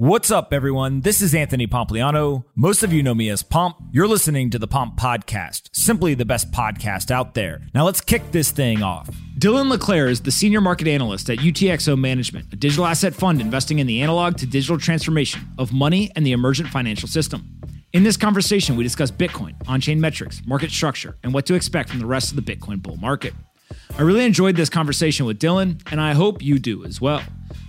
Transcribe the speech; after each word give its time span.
What's 0.00 0.30
up, 0.30 0.54
everyone? 0.54 1.02
This 1.02 1.20
is 1.20 1.34
Anthony 1.34 1.66
Pompliano. 1.66 2.44
Most 2.54 2.82
of 2.82 2.90
you 2.90 3.02
know 3.02 3.14
me 3.14 3.28
as 3.28 3.42
Pomp. 3.42 3.76
You're 3.92 4.08
listening 4.08 4.48
to 4.48 4.58
the 4.58 4.66
Pomp 4.66 4.98
Podcast, 4.98 5.68
simply 5.72 6.14
the 6.14 6.24
best 6.24 6.50
podcast 6.52 7.10
out 7.10 7.34
there. 7.34 7.60
Now 7.74 7.84
let's 7.84 8.00
kick 8.00 8.32
this 8.32 8.50
thing 8.50 8.82
off. 8.82 9.10
Dylan 9.38 9.68
LeClair 9.68 10.08
is 10.08 10.22
the 10.22 10.30
senior 10.30 10.62
market 10.62 10.88
analyst 10.88 11.28
at 11.28 11.40
UTXO 11.40 11.98
Management, 11.98 12.50
a 12.50 12.56
digital 12.56 12.86
asset 12.86 13.14
fund 13.14 13.42
investing 13.42 13.78
in 13.78 13.86
the 13.86 14.00
analog 14.00 14.38
to 14.38 14.46
digital 14.46 14.78
transformation 14.78 15.42
of 15.58 15.70
money 15.70 16.10
and 16.16 16.24
the 16.24 16.32
emergent 16.32 16.70
financial 16.70 17.06
system. 17.06 17.60
In 17.92 18.02
this 18.02 18.16
conversation, 18.16 18.76
we 18.76 18.84
discuss 18.84 19.10
Bitcoin, 19.10 19.52
on 19.68 19.82
chain 19.82 20.00
metrics, 20.00 20.40
market 20.46 20.70
structure, 20.70 21.18
and 21.22 21.34
what 21.34 21.44
to 21.44 21.52
expect 21.52 21.90
from 21.90 21.98
the 21.98 22.06
rest 22.06 22.30
of 22.30 22.42
the 22.42 22.56
Bitcoin 22.56 22.82
bull 22.82 22.96
market. 22.96 23.34
I 23.98 24.00
really 24.00 24.24
enjoyed 24.24 24.56
this 24.56 24.70
conversation 24.70 25.26
with 25.26 25.38
Dylan, 25.38 25.82
and 25.92 26.00
I 26.00 26.14
hope 26.14 26.42
you 26.42 26.58
do 26.58 26.86
as 26.86 27.02
well. 27.02 27.22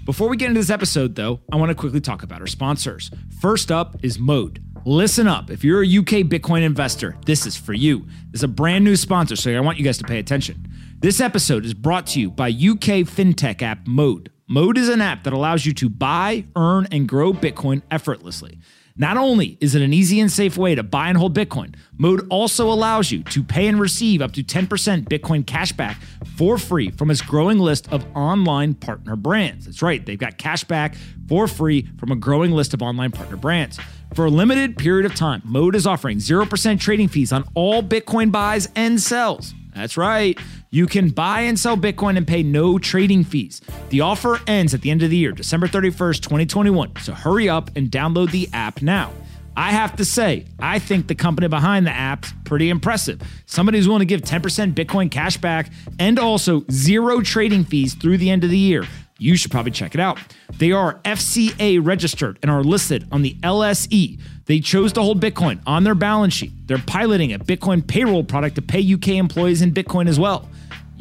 Before 0.06 0.30
we 0.30 0.36
get 0.36 0.48
into 0.48 0.60
this 0.60 0.72
episode, 0.72 1.14
though, 1.14 1.42
I 1.52 1.58
want 1.58 1.70
to 1.70 1.76
quickly 1.76 2.02
talk 2.02 2.24
about 2.24 2.42
our 2.42 2.48
sponsors. 2.48 3.12
First 3.40 3.72
up 3.72 3.98
is 4.02 4.18
Mode. 4.18 4.60
Listen 4.84 5.28
up. 5.28 5.52
If 5.52 5.64
you're 5.64 5.84
a 5.84 5.88
UK 5.88 6.26
Bitcoin 6.28 6.64
investor, 6.64 7.16
this 7.28 7.46
is 7.46 7.56
for 7.56 7.74
you. 7.74 8.08
This 8.32 8.40
is 8.40 8.44
a 8.44 8.48
brand 8.48 8.84
new 8.84 8.96
sponsor, 8.96 9.36
so 9.36 9.56
I 9.56 9.60
want 9.60 9.78
you 9.78 9.84
guys 9.86 10.00
to 10.00 10.04
pay 10.04 10.18
attention. 10.18 10.68
This 11.00 11.22
episode 11.22 11.66
is 11.66 11.76
brought 11.76 12.08
to 12.08 12.20
you 12.20 12.32
by 12.32 12.50
UK 12.50 13.06
fintech 13.06 13.62
app 13.62 13.86
Mode. 13.86 14.32
Mode 14.48 14.80
is 14.80 14.90
an 14.90 15.02
app 15.02 15.24
that 15.24 15.34
allows 15.34 15.68
you 15.68 15.74
to 15.76 15.88
buy, 15.88 16.46
earn, 16.56 16.88
and 16.92 17.08
grow 17.08 17.32
Bitcoin 17.32 17.84
effortlessly. 17.92 18.58
Not 19.02 19.18
only 19.18 19.58
is 19.60 19.74
it 19.74 19.82
an 19.82 19.96
easy 19.96 20.20
and 20.20 20.32
safe 20.32 20.58
way 20.58 20.76
to 20.76 20.84
buy 20.84 21.10
and 21.10 21.18
hold 21.18 21.36
Bitcoin, 21.36 21.74
Mode 21.98 22.28
also 22.30 22.72
allows 22.72 23.12
you 23.12 23.24
to 23.24 23.42
pay 23.42 23.66
and 23.66 23.80
receive 23.80 24.22
up 24.22 24.32
to 24.34 24.44
10% 24.44 24.68
Bitcoin 25.06 25.44
cashback 25.44 25.96
for 26.38 26.60
free 26.60 26.92
from 26.92 27.10
its 27.10 27.20
growing 27.20 27.58
list 27.58 27.92
of 27.92 28.06
online 28.16 28.76
partner 28.76 29.16
brands. 29.16 29.66
That's 29.66 29.82
right, 29.82 30.06
they've 30.06 30.20
got 30.20 30.38
cashback 30.38 30.96
for 31.28 31.48
free 31.48 31.90
from 31.98 32.12
a 32.12 32.16
growing 32.16 32.52
list 32.52 32.76
of 32.76 32.84
online 32.84 33.10
partner 33.10 33.38
brands. 33.38 33.80
For 34.14 34.26
a 34.26 34.30
limited 34.30 34.78
period 34.78 35.08
of 35.08 35.16
time, 35.16 35.42
Mode 35.46 35.76
is 35.76 35.88
offering 35.88 36.20
0% 36.20 36.80
trading 36.80 37.08
fees 37.08 37.34
on 37.34 37.44
all 37.56 37.82
Bitcoin 37.82 38.32
buys 38.32 38.70
and 38.76 39.02
sells. 39.02 39.56
That's 39.74 39.98
right. 39.98 40.38
You 40.74 40.88
can 40.88 41.10
buy 41.10 41.42
and 41.42 41.60
sell 41.60 41.76
Bitcoin 41.76 42.16
and 42.16 42.26
pay 42.26 42.44
no 42.44 42.80
trading 42.80 43.26
fees. 43.26 43.60
The 43.90 44.00
offer 44.00 44.40
ends 44.48 44.74
at 44.74 44.80
the 44.80 44.90
end 44.90 45.04
of 45.04 45.10
the 45.10 45.18
year, 45.18 45.34
December 45.34 45.68
31st, 45.68 46.22
2021. 46.22 46.94
So 47.02 47.14
hurry 47.14 47.50
up 47.50 47.76
and 47.76 47.92
download 47.92 48.32
the 48.32 48.48
app 48.54 48.82
now. 48.82 49.12
I 49.58 49.72
have 49.74 49.98
to 49.98 50.06
say, 50.06 50.46
I 50.60 50.80
think 50.80 51.08
the 51.08 51.16
company 51.16 51.50
behind 51.50 51.86
the 51.86 51.92
app's 51.92 52.32
pretty 52.46 52.70
impressive. 52.70 53.22
Somebody 53.46 53.80
who's 53.80 53.88
willing 53.90 54.00
to 54.00 54.06
give 54.06 54.22
10% 54.22 54.74
Bitcoin 54.74 55.12
cash 55.12 55.36
back 55.36 55.70
and 56.00 56.18
also 56.18 56.64
zero 56.72 57.20
trading 57.20 57.66
fees 57.66 57.94
through 57.94 58.20
the 58.20 58.30
end 58.30 58.46
of 58.46 58.50
the 58.50 58.58
year. 58.58 58.86
You 59.18 59.36
should 59.36 59.52
probably 59.52 59.74
check 59.74 59.94
it 59.94 60.00
out. 60.00 60.20
They 60.58 60.72
are 60.72 61.00
FCA 61.04 61.86
registered 61.86 62.40
and 62.42 62.50
are 62.50 62.64
listed 62.64 63.10
on 63.12 63.24
the 63.24 63.34
LSE. 63.44 64.22
They 64.46 64.62
chose 64.62 64.94
to 64.94 65.02
hold 65.02 65.22
Bitcoin 65.22 65.60
on 65.68 65.84
their 65.84 65.96
balance 65.96 66.34
sheet. 66.34 66.54
They're 66.66 66.78
piloting 66.78 67.34
a 67.34 67.40
Bitcoin 67.40 67.86
payroll 67.86 68.24
product 68.24 68.56
to 68.56 68.62
pay 68.62 68.94
UK 68.94 69.10
employees 69.10 69.62
in 69.62 69.74
Bitcoin 69.74 70.08
as 70.08 70.18
well. 70.18 70.48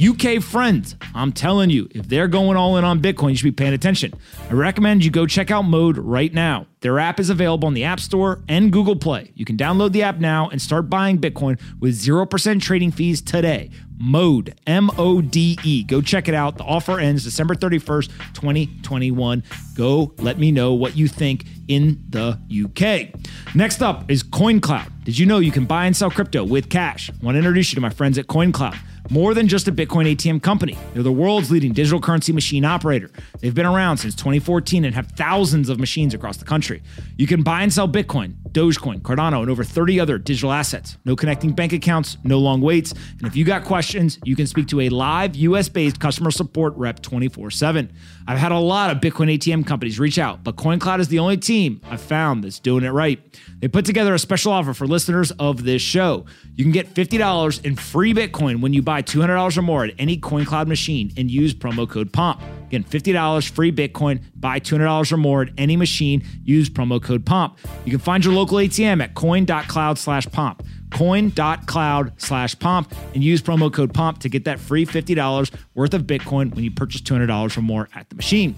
UK 0.00 0.42
friends, 0.42 0.96
I'm 1.14 1.30
telling 1.30 1.68
you, 1.68 1.86
if 1.90 2.08
they're 2.08 2.26
going 2.26 2.56
all 2.56 2.78
in 2.78 2.84
on 2.84 3.02
Bitcoin, 3.02 3.30
you 3.30 3.36
should 3.36 3.44
be 3.44 3.52
paying 3.52 3.74
attention. 3.74 4.14
I 4.48 4.54
recommend 4.54 5.04
you 5.04 5.10
go 5.10 5.26
check 5.26 5.50
out 5.50 5.62
Mode 5.62 5.98
right 5.98 6.32
now. 6.32 6.66
Their 6.80 6.98
app 6.98 7.20
is 7.20 7.28
available 7.28 7.66
on 7.66 7.74
the 7.74 7.84
App 7.84 8.00
Store 8.00 8.42
and 8.48 8.72
Google 8.72 8.96
Play. 8.96 9.30
You 9.34 9.44
can 9.44 9.58
download 9.58 9.92
the 9.92 10.02
app 10.02 10.16
now 10.16 10.48
and 10.48 10.62
start 10.62 10.88
buying 10.88 11.18
Bitcoin 11.18 11.60
with 11.80 12.00
0% 12.00 12.62
trading 12.62 12.92
fees 12.92 13.20
today. 13.20 13.68
Mode, 13.98 14.58
M 14.66 14.90
O 14.96 15.20
D 15.20 15.58
E. 15.62 15.84
Go 15.84 16.00
check 16.00 16.28
it 16.28 16.34
out. 16.34 16.56
The 16.56 16.64
offer 16.64 16.98
ends 16.98 17.24
December 17.24 17.54
31st, 17.54 18.06
2021. 18.32 19.42
Go 19.74 20.14
let 20.16 20.38
me 20.38 20.50
know 20.50 20.72
what 20.72 20.96
you 20.96 21.08
think 21.08 21.44
in 21.68 22.02
the 22.08 22.38
UK. 22.48 23.54
Next 23.54 23.82
up 23.82 24.10
is 24.10 24.22
CoinCloud. 24.22 25.04
Did 25.04 25.18
you 25.18 25.26
know 25.26 25.40
you 25.40 25.52
can 25.52 25.66
buy 25.66 25.84
and 25.84 25.94
sell 25.94 26.10
crypto 26.10 26.42
with 26.42 26.70
cash? 26.70 27.10
I 27.10 27.14
want 27.22 27.34
to 27.34 27.38
introduce 27.40 27.72
you 27.72 27.74
to 27.74 27.82
my 27.82 27.90
friends 27.90 28.16
at 28.16 28.26
CoinCloud 28.26 28.78
more 29.08 29.34
than 29.34 29.48
just 29.48 29.68
a 29.68 29.72
Bitcoin 29.72 30.14
ATM 30.14 30.42
company. 30.42 30.76
They're 30.92 31.02
the 31.02 31.12
world's 31.12 31.50
leading 31.50 31.72
digital 31.72 32.00
currency 32.00 32.32
machine 32.32 32.64
operator. 32.64 33.10
They've 33.40 33.54
been 33.54 33.66
around 33.66 33.98
since 33.98 34.14
2014 34.14 34.84
and 34.84 34.94
have 34.94 35.08
thousands 35.12 35.68
of 35.68 35.78
machines 35.78 36.12
across 36.14 36.36
the 36.36 36.44
country. 36.44 36.82
You 37.16 37.26
can 37.26 37.42
buy 37.42 37.62
and 37.62 37.72
sell 37.72 37.88
Bitcoin, 37.88 38.34
Dogecoin, 38.52 39.00
Cardano, 39.02 39.40
and 39.40 39.50
over 39.50 39.64
30 39.64 40.00
other 40.00 40.18
digital 40.18 40.52
assets. 40.52 40.98
No 41.04 41.16
connecting 41.16 41.52
bank 41.52 41.72
accounts, 41.72 42.18
no 42.24 42.38
long 42.38 42.60
waits. 42.60 42.92
And 42.92 43.26
if 43.26 43.36
you 43.36 43.44
got 43.44 43.64
questions, 43.64 44.18
you 44.24 44.36
can 44.36 44.46
speak 44.46 44.66
to 44.68 44.80
a 44.80 44.88
live 44.88 45.36
US 45.36 45.68
based 45.68 46.00
customer 46.00 46.30
support 46.30 46.74
rep 46.76 47.00
24 47.00 47.50
7. 47.50 47.92
I've 48.26 48.38
had 48.38 48.52
a 48.52 48.58
lot 48.58 48.90
of 48.90 48.98
Bitcoin 48.98 49.32
ATM 49.36 49.66
companies 49.66 49.98
reach 49.98 50.18
out, 50.18 50.44
but 50.44 50.56
CoinCloud 50.56 51.00
is 51.00 51.08
the 51.08 51.18
only 51.18 51.36
team 51.36 51.80
I've 51.88 52.00
found 52.00 52.44
that's 52.44 52.58
doing 52.58 52.84
it 52.84 52.90
right. 52.90 53.20
They 53.60 53.68
put 53.68 53.84
together 53.84 54.14
a 54.14 54.18
special 54.18 54.52
offer 54.52 54.74
for 54.74 54.86
listeners 54.86 55.30
of 55.32 55.64
this 55.64 55.82
show. 55.82 56.26
You 56.56 56.64
can 56.64 56.72
get 56.72 56.92
$50 56.94 57.64
in 57.64 57.76
free 57.76 58.12
Bitcoin 58.12 58.60
when 58.60 58.72
you 58.72 58.82
buy 58.82 58.89
$200 58.98 59.56
or 59.56 59.62
more 59.62 59.84
at 59.84 59.94
any 59.98 60.18
CoinCloud 60.18 60.66
machine 60.66 61.12
and 61.16 61.30
use 61.30 61.54
promo 61.54 61.88
code 61.88 62.12
POMP. 62.12 62.40
Again, 62.66 62.84
$50 62.84 63.50
free 63.50 63.72
Bitcoin, 63.72 64.22
buy 64.36 64.60
$200 64.60 65.12
or 65.12 65.16
more 65.16 65.42
at 65.42 65.48
any 65.56 65.76
machine, 65.76 66.22
use 66.44 66.68
promo 66.68 67.02
code 67.02 67.24
POMP. 67.24 67.56
You 67.84 67.92
can 67.92 68.00
find 68.00 68.24
your 68.24 68.34
local 68.34 68.58
ATM 68.58 69.02
at 69.02 69.14
coin.cloud 69.14 69.98
slash 69.98 70.26
POMP 70.26 70.62
coin.cloud 70.90 72.12
slash 72.20 72.58
pomp 72.58 72.92
and 73.14 73.22
use 73.22 73.40
promo 73.40 73.72
code 73.72 73.94
pomp 73.94 74.18
to 74.18 74.28
get 74.28 74.44
that 74.44 74.58
free 74.58 74.84
$50 74.84 75.54
worth 75.74 75.94
of 75.94 76.02
bitcoin 76.02 76.54
when 76.54 76.64
you 76.64 76.70
purchase 76.70 77.00
$200 77.00 77.56
or 77.56 77.62
more 77.62 77.88
at 77.94 78.08
the 78.08 78.16
machine 78.16 78.54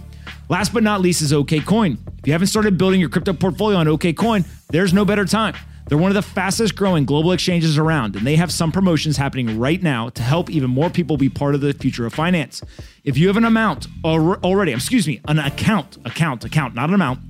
last 0.49 0.73
but 0.73 0.83
not 0.83 1.01
least 1.01 1.21
is 1.21 1.33
okcoin 1.33 1.99
if 2.19 2.27
you 2.27 2.33
haven't 2.33 2.49
started 2.49 2.79
building 2.79 3.01
your 3.01 3.09
crypto 3.09 3.33
portfolio 3.33 3.79
on 3.79 3.87
okcoin 3.87 4.47
there's 4.69 4.95
no 4.95 5.05
better 5.05 5.25
time 5.25 5.55
they're 5.87 5.99
one 5.99 6.11
of 6.11 6.15
the 6.15 6.23
fastest 6.23 6.77
growing 6.77 7.05
global 7.05 7.33
exchanges 7.33 7.77
around, 7.77 8.17
and 8.17 8.27
they 8.27 8.37
have 8.37 8.53
some 8.53 8.73
promotions 8.73 9.17
happening 9.17 9.59
right 9.59 9.83
now 9.83 10.09
to 10.11 10.23
help 10.23 10.49
even 10.51 10.71
more 10.71 10.91
people 10.91 11.17
be 11.17 11.29
part 11.29 11.55
of 11.55 11.61
the 11.61 11.73
future 11.75 12.07
of 12.07 12.15
finance. 12.15 12.63
If 13.05 13.19
you 13.19 13.27
have 13.29 13.37
an 13.37 13.45
amount 13.45 13.87
already, 14.05 14.73
excuse 14.73 15.07
me, 15.07 15.21
an 15.29 15.39
account, 15.39 15.99
account, 16.05 16.45
account, 16.45 16.75
not 16.75 16.89
an 16.89 16.95
amount. 16.95 17.21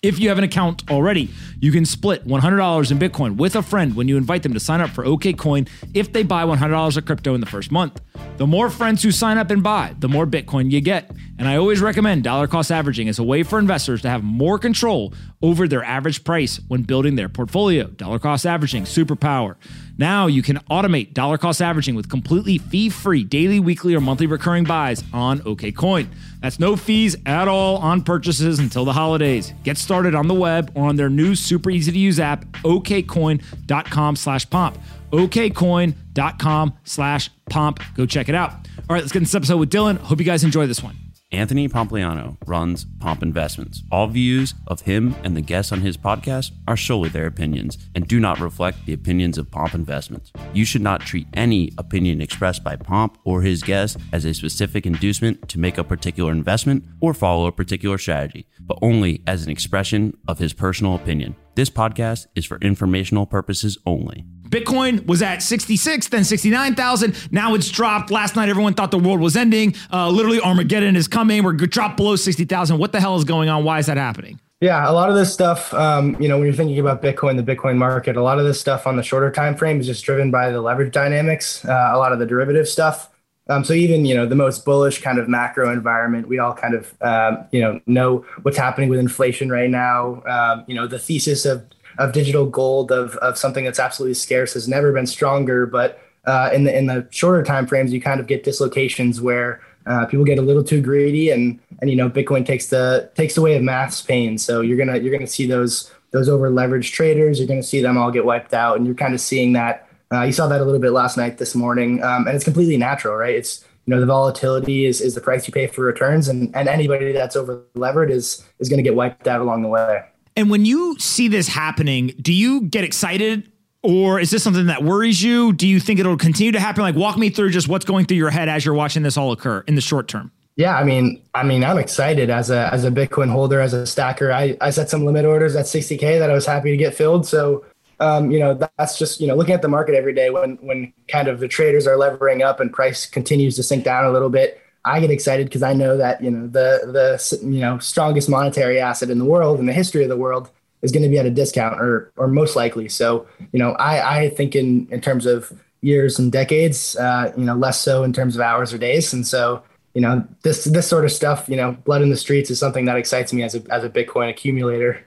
If 0.00 0.20
you 0.20 0.28
have 0.28 0.38
an 0.38 0.44
account 0.44 0.88
already, 0.92 1.28
you 1.58 1.72
can 1.72 1.84
split 1.84 2.24
$100 2.24 2.90
in 2.92 2.98
Bitcoin 3.00 3.36
with 3.36 3.56
a 3.56 3.62
friend 3.62 3.96
when 3.96 4.06
you 4.06 4.16
invite 4.16 4.44
them 4.44 4.54
to 4.54 4.60
sign 4.60 4.80
up 4.80 4.90
for 4.90 5.04
OKCoin 5.04 5.68
if 5.92 6.12
they 6.12 6.22
buy 6.22 6.44
$100 6.44 6.96
of 6.96 7.04
crypto 7.04 7.34
in 7.34 7.40
the 7.40 7.48
first 7.48 7.72
month. 7.72 8.00
The 8.36 8.46
more 8.46 8.70
friends 8.70 9.02
who 9.02 9.10
sign 9.10 9.38
up 9.38 9.50
and 9.50 9.60
buy, 9.60 9.96
the 9.98 10.08
more 10.08 10.24
Bitcoin 10.24 10.70
you 10.70 10.80
get. 10.80 11.10
And 11.38 11.46
I 11.46 11.56
always 11.56 11.80
recommend 11.80 12.24
dollar 12.24 12.48
cost 12.48 12.72
averaging 12.72 13.08
as 13.08 13.18
a 13.18 13.22
way 13.22 13.44
for 13.44 13.58
investors 13.58 14.02
to 14.02 14.10
have 14.10 14.24
more 14.24 14.58
control 14.58 15.14
over 15.40 15.68
their 15.68 15.84
average 15.84 16.24
price 16.24 16.60
when 16.66 16.82
building 16.82 17.14
their 17.14 17.28
portfolio. 17.28 17.86
Dollar 17.86 18.18
cost 18.18 18.44
averaging, 18.44 18.84
superpower. 18.84 19.54
Now 19.96 20.26
you 20.26 20.42
can 20.42 20.56
automate 20.70 21.14
dollar 21.14 21.38
cost 21.38 21.62
averaging 21.62 21.94
with 21.94 22.08
completely 22.08 22.58
fee 22.58 22.88
free 22.88 23.22
daily, 23.22 23.60
weekly, 23.60 23.94
or 23.94 24.00
monthly 24.00 24.26
recurring 24.26 24.64
buys 24.64 25.04
on 25.12 25.38
OKCoin. 25.40 26.08
That's 26.40 26.58
no 26.58 26.74
fees 26.76 27.16
at 27.24 27.46
all 27.46 27.76
on 27.78 28.02
purchases 28.02 28.58
until 28.58 28.84
the 28.84 28.92
holidays. 28.92 29.54
Get 29.62 29.78
started 29.78 30.16
on 30.16 30.26
the 30.26 30.34
web 30.34 30.72
or 30.74 30.88
on 30.88 30.96
their 30.96 31.10
new 31.10 31.36
super 31.36 31.70
easy 31.70 31.92
to 31.92 31.98
use 31.98 32.18
app, 32.18 32.44
okcoin.com 32.62 34.16
slash 34.16 34.50
pomp 34.50 34.78
okcoin.com 35.12 36.74
slash 36.84 37.30
pomp. 37.48 37.80
Go 37.94 38.06
check 38.06 38.28
it 38.28 38.34
out. 38.34 38.50
All 38.50 38.94
right, 38.94 39.00
let's 39.00 39.12
get 39.12 39.18
into 39.18 39.28
this 39.28 39.34
episode 39.34 39.56
with 39.58 39.70
Dylan. 39.70 39.98
Hope 39.98 40.18
you 40.18 40.24
guys 40.24 40.44
enjoy 40.44 40.66
this 40.66 40.82
one. 40.82 41.07
Anthony 41.30 41.68
Pompliano 41.68 42.38
runs 42.46 42.86
Pomp 43.00 43.22
Investments. 43.22 43.82
All 43.92 44.06
views 44.06 44.54
of 44.66 44.80
him 44.80 45.14
and 45.22 45.36
the 45.36 45.42
guests 45.42 45.72
on 45.72 45.82
his 45.82 45.98
podcast 45.98 46.52
are 46.66 46.76
solely 46.76 47.10
their 47.10 47.26
opinions 47.26 47.76
and 47.94 48.08
do 48.08 48.18
not 48.18 48.40
reflect 48.40 48.86
the 48.86 48.94
opinions 48.94 49.36
of 49.36 49.50
Pomp 49.50 49.74
Investments. 49.74 50.32
You 50.54 50.64
should 50.64 50.80
not 50.80 51.02
treat 51.02 51.26
any 51.34 51.70
opinion 51.76 52.22
expressed 52.22 52.64
by 52.64 52.76
Pomp 52.76 53.18
or 53.24 53.42
his 53.42 53.62
guests 53.62 53.98
as 54.10 54.24
a 54.24 54.32
specific 54.32 54.86
inducement 54.86 55.46
to 55.50 55.58
make 55.58 55.76
a 55.76 55.84
particular 55.84 56.32
investment 56.32 56.84
or 57.02 57.12
follow 57.12 57.46
a 57.46 57.52
particular 57.52 57.98
strategy, 57.98 58.46
but 58.60 58.78
only 58.80 59.22
as 59.26 59.44
an 59.44 59.50
expression 59.50 60.16
of 60.26 60.38
his 60.38 60.54
personal 60.54 60.94
opinion. 60.94 61.36
This 61.56 61.68
podcast 61.68 62.28
is 62.36 62.46
for 62.46 62.56
informational 62.58 63.26
purposes 63.26 63.76
only. 63.84 64.24
Bitcoin 64.48 65.06
was 65.06 65.22
at 65.22 65.42
66, 65.42 66.08
then 66.08 66.24
69,000. 66.24 67.32
Now 67.32 67.54
it's 67.54 67.68
dropped. 67.68 68.10
Last 68.10 68.36
night, 68.36 68.48
everyone 68.48 68.74
thought 68.74 68.90
the 68.90 68.98
world 68.98 69.20
was 69.20 69.36
ending. 69.36 69.74
Uh, 69.92 70.10
literally, 70.10 70.40
Armageddon 70.40 70.96
is 70.96 71.08
coming. 71.08 71.42
We're 71.44 71.52
dropped 71.52 71.96
below 71.96 72.16
60,000. 72.16 72.78
What 72.78 72.92
the 72.92 73.00
hell 73.00 73.16
is 73.16 73.24
going 73.24 73.48
on? 73.48 73.64
Why 73.64 73.78
is 73.78 73.86
that 73.86 73.96
happening? 73.96 74.40
Yeah, 74.60 74.90
a 74.90 74.92
lot 74.92 75.08
of 75.08 75.14
this 75.14 75.32
stuff, 75.32 75.72
um, 75.72 76.20
you 76.20 76.28
know, 76.28 76.36
when 76.36 76.46
you're 76.46 76.54
thinking 76.54 76.80
about 76.80 77.00
Bitcoin, 77.00 77.36
the 77.36 77.54
Bitcoin 77.54 77.76
market, 77.76 78.16
a 78.16 78.22
lot 78.22 78.40
of 78.40 78.44
this 78.44 78.60
stuff 78.60 78.88
on 78.88 78.96
the 78.96 79.04
shorter 79.04 79.30
time 79.30 79.54
frame 79.54 79.78
is 79.78 79.86
just 79.86 80.04
driven 80.04 80.32
by 80.32 80.50
the 80.50 80.60
leverage 80.60 80.92
dynamics, 80.92 81.64
uh, 81.64 81.90
a 81.92 81.96
lot 81.96 82.12
of 82.12 82.18
the 82.18 82.26
derivative 82.26 82.66
stuff. 82.66 83.08
Um, 83.48 83.64
so 83.64 83.72
even 83.72 84.04
you 84.04 84.14
know 84.14 84.26
the 84.26 84.34
most 84.34 84.64
bullish 84.64 85.00
kind 85.00 85.18
of 85.18 85.28
macro 85.28 85.72
environment, 85.72 86.28
we 86.28 86.38
all 86.38 86.52
kind 86.52 86.74
of 86.74 86.94
um, 87.00 87.46
you 87.50 87.60
know 87.60 87.80
know 87.86 88.24
what's 88.42 88.58
happening 88.58 88.88
with 88.88 88.98
inflation 88.98 89.48
right 89.48 89.70
now. 89.70 90.22
Um, 90.26 90.64
you 90.66 90.74
know 90.74 90.86
the 90.86 90.98
thesis 90.98 91.46
of 91.46 91.64
of 91.98 92.12
digital 92.12 92.46
gold 92.46 92.90
of 92.90 93.16
of 93.16 93.36
something 93.36 93.64
that's 93.64 93.80
absolutely 93.80 94.14
scarce 94.14 94.54
has 94.54 94.66
never 94.68 94.92
been 94.92 95.06
stronger. 95.06 95.66
But 95.66 96.00
uh, 96.26 96.50
in 96.52 96.64
the 96.64 96.76
in 96.76 96.86
the 96.86 97.06
shorter 97.10 97.42
time 97.42 97.66
frames, 97.66 97.92
you 97.92 98.00
kind 98.00 98.20
of 98.20 98.26
get 98.26 98.44
dislocations 98.44 99.20
where 99.20 99.60
Uh, 99.88 100.04
people 100.04 100.24
get 100.24 100.38
a 100.38 100.42
little 100.42 100.62
too 100.62 100.82
greedy, 100.82 101.32
and 101.32 101.58
and 101.80 101.88
you 101.88 101.96
know 101.96 102.10
Bitcoin 102.10 102.44
takes 102.44 102.66
the 102.68 103.08
takes 103.14 103.38
away 103.38 103.56
of 103.56 103.62
math's 103.62 104.02
pain. 104.02 104.36
So 104.36 104.60
you're 104.60 104.76
gonna 104.76 104.98
you're 105.00 105.16
gonna 105.16 105.26
see 105.26 105.46
those 105.48 105.90
those 106.10 106.28
over 106.28 106.50
leveraged 106.50 106.92
traders. 106.92 107.38
You're 107.38 107.48
gonna 107.48 107.62
see 107.62 107.80
them 107.80 107.96
all 107.96 108.10
get 108.10 108.24
wiped 108.26 108.52
out, 108.52 108.76
and 108.76 108.84
you're 108.84 109.00
kind 109.04 109.14
of 109.14 109.20
seeing 109.20 109.54
that. 109.54 109.88
Uh, 110.12 110.24
you 110.28 110.32
saw 110.32 110.46
that 110.48 110.60
a 110.60 110.64
little 110.64 110.80
bit 110.80 110.92
last 110.92 111.16
night, 111.16 111.38
this 111.38 111.54
morning, 111.54 112.02
um, 112.04 112.26
and 112.26 112.36
it's 112.36 112.44
completely 112.44 112.76
natural, 112.76 113.16
right? 113.16 113.34
It's 113.34 113.64
you 113.86 113.94
know 113.94 114.00
the 114.00 114.06
volatility 114.06 114.84
is, 114.84 115.00
is 115.00 115.14
the 115.14 115.22
price 115.22 115.48
you 115.48 115.54
pay 115.54 115.66
for 115.66 115.80
returns, 115.84 116.28
and 116.28 116.54
and 116.54 116.68
anybody 116.68 117.12
that's 117.12 117.36
over 117.36 117.64
levered 117.74 118.10
is 118.10 118.44
is 118.60 118.68
going 118.68 118.82
to 118.84 118.88
get 118.88 118.94
wiped 118.94 119.26
out 119.26 119.40
along 119.40 119.62
the 119.62 119.72
way. 119.72 120.04
And 120.38 120.50
when 120.50 120.64
you 120.64 120.96
see 121.00 121.26
this 121.26 121.48
happening, 121.48 122.14
do 122.22 122.32
you 122.32 122.60
get 122.60 122.84
excited 122.84 123.50
or 123.82 124.20
is 124.20 124.30
this 124.30 124.40
something 124.44 124.66
that 124.66 124.84
worries 124.84 125.20
you? 125.20 125.52
Do 125.52 125.66
you 125.66 125.80
think 125.80 125.98
it'll 125.98 126.16
continue 126.16 126.52
to 126.52 126.60
happen? 126.60 126.84
Like, 126.84 126.94
walk 126.94 127.18
me 127.18 127.28
through 127.28 127.50
just 127.50 127.66
what's 127.66 127.84
going 127.84 128.06
through 128.06 128.18
your 128.18 128.30
head 128.30 128.48
as 128.48 128.64
you're 128.64 128.76
watching 128.76 129.02
this 129.02 129.16
all 129.16 129.32
occur 129.32 129.64
in 129.66 129.74
the 129.74 129.80
short 129.80 130.06
term. 130.06 130.30
Yeah, 130.54 130.76
I 130.76 130.84
mean, 130.84 131.20
I 131.34 131.42
mean, 131.42 131.64
I'm 131.64 131.76
excited 131.76 132.30
as 132.30 132.50
a 132.50 132.72
as 132.72 132.84
a 132.84 132.90
Bitcoin 132.90 133.30
holder, 133.30 133.60
as 133.60 133.72
a 133.72 133.84
stacker. 133.84 134.30
I, 134.30 134.56
I 134.60 134.70
set 134.70 134.88
some 134.88 135.04
limit 135.04 135.24
orders 135.24 135.56
at 135.56 135.66
60k 135.66 136.20
that 136.20 136.30
I 136.30 136.34
was 136.34 136.46
happy 136.46 136.70
to 136.70 136.76
get 136.76 136.94
filled. 136.94 137.26
So, 137.26 137.64
um, 137.98 138.30
you 138.30 138.38
know, 138.38 138.54
that's 138.76 138.96
just 138.96 139.20
you 139.20 139.26
know 139.26 139.34
looking 139.34 139.54
at 139.54 139.62
the 139.62 139.68
market 139.68 139.96
every 139.96 140.14
day 140.14 140.30
when 140.30 140.56
when 140.60 140.92
kind 141.08 141.26
of 141.26 141.40
the 141.40 141.48
traders 141.48 141.88
are 141.88 141.96
levering 141.96 142.42
up 142.42 142.60
and 142.60 142.72
price 142.72 143.06
continues 143.06 143.56
to 143.56 143.64
sink 143.64 143.84
down 143.84 144.04
a 144.04 144.12
little 144.12 144.30
bit. 144.30 144.60
I 144.94 145.00
get 145.00 145.10
excited 145.10 145.46
because 145.46 145.62
I 145.62 145.72
know 145.72 145.96
that 145.96 146.22
you 146.22 146.30
know 146.30 146.46
the 146.46 146.80
the 146.92 147.46
you 147.46 147.60
know 147.60 147.78
strongest 147.78 148.28
monetary 148.28 148.80
asset 148.80 149.10
in 149.10 149.18
the 149.18 149.24
world 149.24 149.60
in 149.60 149.66
the 149.66 149.72
history 149.72 150.02
of 150.02 150.08
the 150.08 150.16
world 150.16 150.50
is 150.82 150.92
going 150.92 151.02
to 151.02 151.08
be 151.08 151.18
at 151.18 151.26
a 151.26 151.30
discount 151.30 151.80
or 151.80 152.12
or 152.16 152.28
most 152.28 152.56
likely. 152.56 152.88
So 152.88 153.26
you 153.52 153.58
know, 153.58 153.72
I 153.72 154.20
I 154.20 154.28
think 154.30 154.54
in 154.54 154.88
in 154.90 155.00
terms 155.00 155.26
of 155.26 155.52
years 155.80 156.18
and 156.18 156.32
decades, 156.32 156.96
uh, 156.96 157.32
you 157.36 157.44
know, 157.44 157.54
less 157.54 157.80
so 157.80 158.02
in 158.02 158.12
terms 158.12 158.34
of 158.34 158.40
hours 158.40 158.72
or 158.72 158.78
days. 158.78 159.12
And 159.12 159.26
so 159.26 159.62
you 159.94 160.00
know, 160.00 160.24
this 160.42 160.64
this 160.64 160.86
sort 160.86 161.04
of 161.04 161.12
stuff, 161.12 161.48
you 161.48 161.56
know, 161.56 161.72
blood 161.84 162.02
in 162.02 162.10
the 162.10 162.16
streets 162.16 162.50
is 162.50 162.58
something 162.58 162.84
that 162.84 162.96
excites 162.96 163.32
me 163.32 163.42
as 163.42 163.54
a 163.54 163.62
as 163.70 163.84
a 163.84 163.90
Bitcoin 163.90 164.30
accumulator. 164.30 165.04